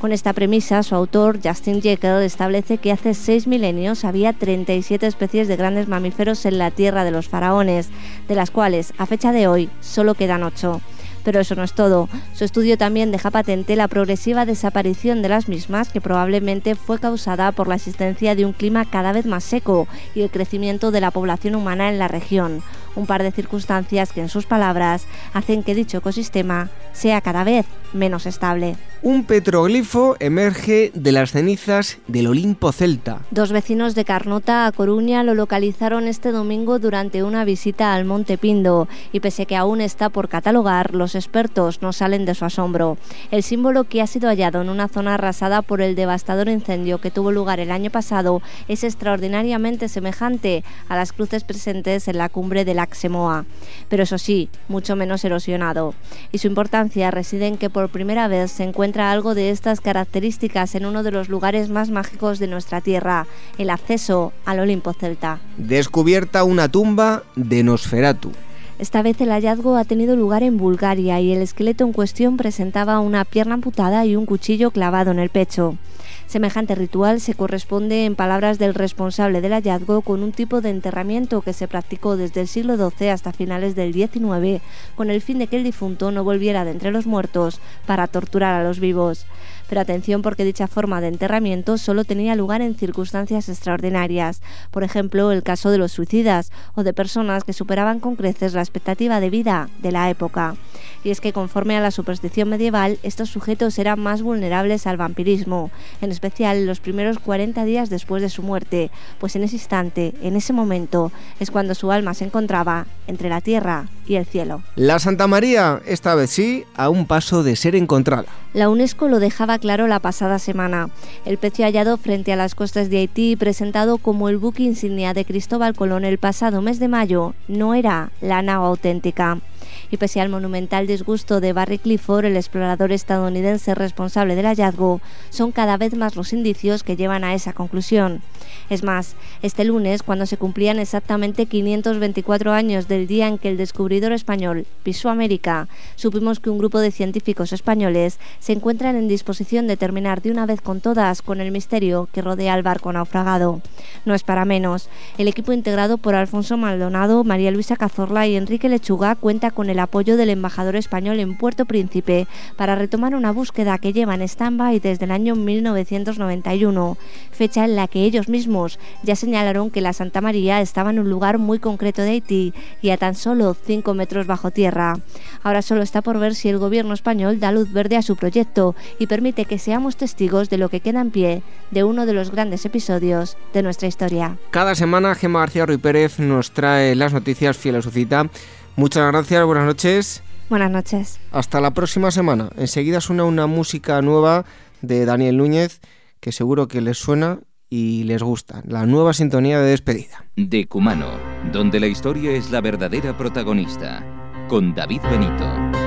[0.00, 5.48] Con esta premisa, su autor, Justin Jekyll, establece que hace seis milenios había 37 especies
[5.48, 7.88] de grandes mamíferos en la tierra de los faraones,
[8.28, 10.82] de las cuales, a fecha de hoy, solo quedan ocho.
[11.26, 12.08] Pero eso no es todo.
[12.34, 17.50] Su estudio también deja patente la progresiva desaparición de las mismas, que probablemente fue causada
[17.50, 21.10] por la existencia de un clima cada vez más seco y el crecimiento de la
[21.10, 22.62] población humana en la región.
[22.94, 25.04] Un par de circunstancias que, en sus palabras,
[25.34, 28.76] hacen que dicho ecosistema sea cada vez menos estable.
[29.02, 33.20] Un petroglifo emerge de las cenizas del Olimpo celta.
[33.30, 38.38] Dos vecinos de Carnota a Coruña lo localizaron este domingo durante una visita al Monte
[38.38, 42.98] Pindo y pese que aún está por catalogar, los expertos no salen de su asombro.
[43.30, 47.10] El símbolo que ha sido hallado en una zona arrasada por el devastador incendio que
[47.10, 52.64] tuvo lugar el año pasado es extraordinariamente semejante a las cruces presentes en la cumbre
[52.64, 53.44] del Axemoa,
[53.88, 55.94] pero eso sí, mucho menos erosionado.
[56.32, 60.74] Y su importancia reside en que por primera vez se encuentra algo de estas características
[60.74, 63.26] en uno de los lugares más mágicos de nuestra tierra,
[63.58, 65.40] el acceso al Olimpo celta.
[65.56, 68.32] Descubierta una tumba de Nosferatu.
[68.78, 73.00] Esta vez el hallazgo ha tenido lugar en Bulgaria y el esqueleto en cuestión presentaba
[73.00, 75.78] una pierna amputada y un cuchillo clavado en el pecho.
[76.26, 81.40] Semejante ritual se corresponde, en palabras del responsable del hallazgo, con un tipo de enterramiento
[81.40, 84.60] que se practicó desde el siglo XII hasta finales del XIX,
[84.94, 88.60] con el fin de que el difunto no volviera de entre los muertos para torturar
[88.60, 89.24] a los vivos.
[89.68, 94.40] Pero atención porque dicha forma de enterramiento solo tenía lugar en circunstancias extraordinarias,
[94.70, 98.62] por ejemplo el caso de los suicidas o de personas que superaban con creces la
[98.62, 100.56] expectativa de vida de la época.
[101.04, 105.70] Y es que conforme a la superstición medieval, estos sujetos eran más vulnerables al vampirismo,
[106.00, 110.36] en especial los primeros 40 días después de su muerte, pues en ese instante, en
[110.36, 114.62] ese momento, es cuando su alma se encontraba entre la tierra y el cielo.
[114.74, 118.26] La Santa María, esta vez sí, a un paso de ser encontrada.
[118.56, 120.88] La UNESCO lo dejaba claro la pasada semana.
[121.26, 125.26] El pecio hallado frente a las costas de Haití, presentado como el buque insignia de
[125.26, 129.42] Cristóbal Colón el pasado mes de mayo, no era la nao auténtica
[129.90, 135.52] y pese al monumental disgusto de Barry Clifford, el explorador estadounidense responsable del hallazgo, son
[135.52, 138.22] cada vez más los indicios que llevan a esa conclusión.
[138.68, 143.56] Es más, este lunes, cuando se cumplían exactamente 524 años del día en que el
[143.56, 149.66] descubridor español pisó América, supimos que un grupo de científicos españoles se encuentran en disposición
[149.66, 153.60] de terminar de una vez con todas con el misterio que rodea al barco naufragado.
[154.04, 154.88] No es para menos.
[155.18, 159.75] El equipo integrado por Alfonso Maldonado, María Luisa Cazorla y Enrique Lechuga cuenta con el
[159.80, 164.80] apoyo del embajador español en Puerto Príncipe para retomar una búsqueda que lleva en stand-by
[164.80, 166.96] desde el año 1991,
[167.32, 171.10] fecha en la que ellos mismos ya señalaron que la Santa María estaba en un
[171.10, 174.98] lugar muy concreto de Haití y a tan solo 5 metros bajo tierra.
[175.42, 178.74] Ahora solo está por ver si el gobierno español da luz verde a su proyecto
[178.98, 182.30] y permite que seamos testigos de lo que queda en pie de uno de los
[182.30, 184.36] grandes episodios de nuestra historia.
[184.50, 188.28] Cada semana Gemma García Ruiz Pérez nos trae las noticias fiel a su cita.
[188.76, 190.22] Muchas gracias, buenas noches.
[190.50, 191.18] Buenas noches.
[191.32, 192.50] Hasta la próxima semana.
[192.56, 194.44] Enseguida suena una música nueva
[194.82, 195.80] de Daniel Núñez
[196.20, 198.62] que seguro que les suena y les gusta.
[198.66, 200.26] La nueva sintonía de despedida.
[200.36, 201.08] Decumano,
[201.52, 204.04] donde la historia es la verdadera protagonista.
[204.48, 205.85] Con David Benito.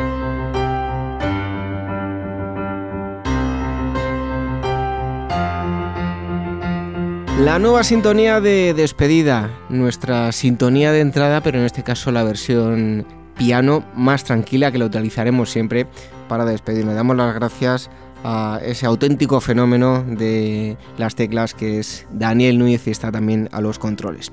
[7.40, 13.06] La nueva sintonía de despedida, nuestra sintonía de entrada, pero en este caso la versión
[13.38, 15.88] piano más tranquila que la utilizaremos siempre
[16.28, 16.96] para despedirnos.
[16.96, 17.90] Damos las gracias
[18.24, 23.62] a ese auténtico fenómeno de las teclas que es Daniel Núñez y está también a
[23.62, 24.32] los controles.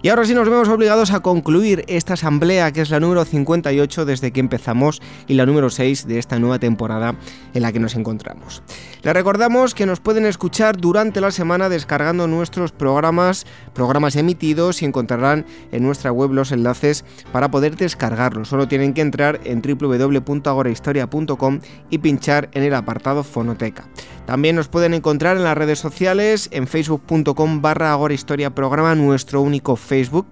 [0.00, 4.04] Y ahora sí nos vemos obligados a concluir esta asamblea que es la número 58
[4.04, 7.16] desde que empezamos y la número 6 de esta nueva temporada
[7.52, 8.62] en la que nos encontramos.
[9.02, 14.84] Les recordamos que nos pueden escuchar durante la semana descargando nuestros programas, programas emitidos y
[14.84, 18.48] encontrarán en nuestra web los enlaces para poder descargarlos.
[18.48, 21.58] Solo tienen que entrar en www.agorahistoria.com
[21.90, 23.88] y pinchar en el apartado Fonoteca.
[24.26, 29.76] También nos pueden encontrar en las redes sociales, en facebook.com barra agorahistoria programa, nuestro único
[29.76, 30.26] Facebook.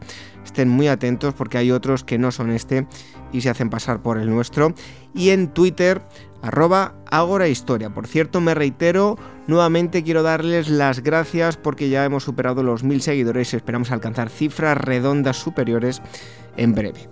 [0.45, 2.87] Estén muy atentos porque hay otros que no son este
[3.33, 4.75] y se hacen pasar por el nuestro.
[5.15, 6.03] Y en Twitter,
[6.43, 7.91] arroba agorahistoria.
[7.91, 13.03] Por cierto, me reitero, nuevamente quiero darles las gracias porque ya hemos superado los mil
[13.03, 16.03] seguidores y esperamos alcanzar cifras redondas superiores
[16.57, 17.09] en breve.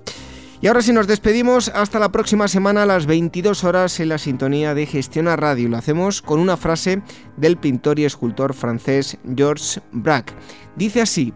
[0.64, 4.16] Y ahora sí nos despedimos hasta la próxima semana a las 22 horas en la
[4.16, 5.68] sintonía de Gestiona Radio.
[5.68, 7.02] Lo hacemos con una frase
[7.36, 10.32] del pintor y escultor francés Georges Braque.
[10.74, 11.34] Dice así,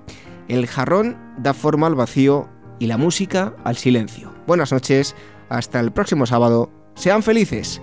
[0.49, 2.49] el jarrón da forma al vacío
[2.79, 4.33] y la música al silencio.
[4.47, 5.14] Buenas noches,
[5.51, 7.83] hasta el próximo sábado, sean felices.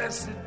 [0.00, 0.39] blessed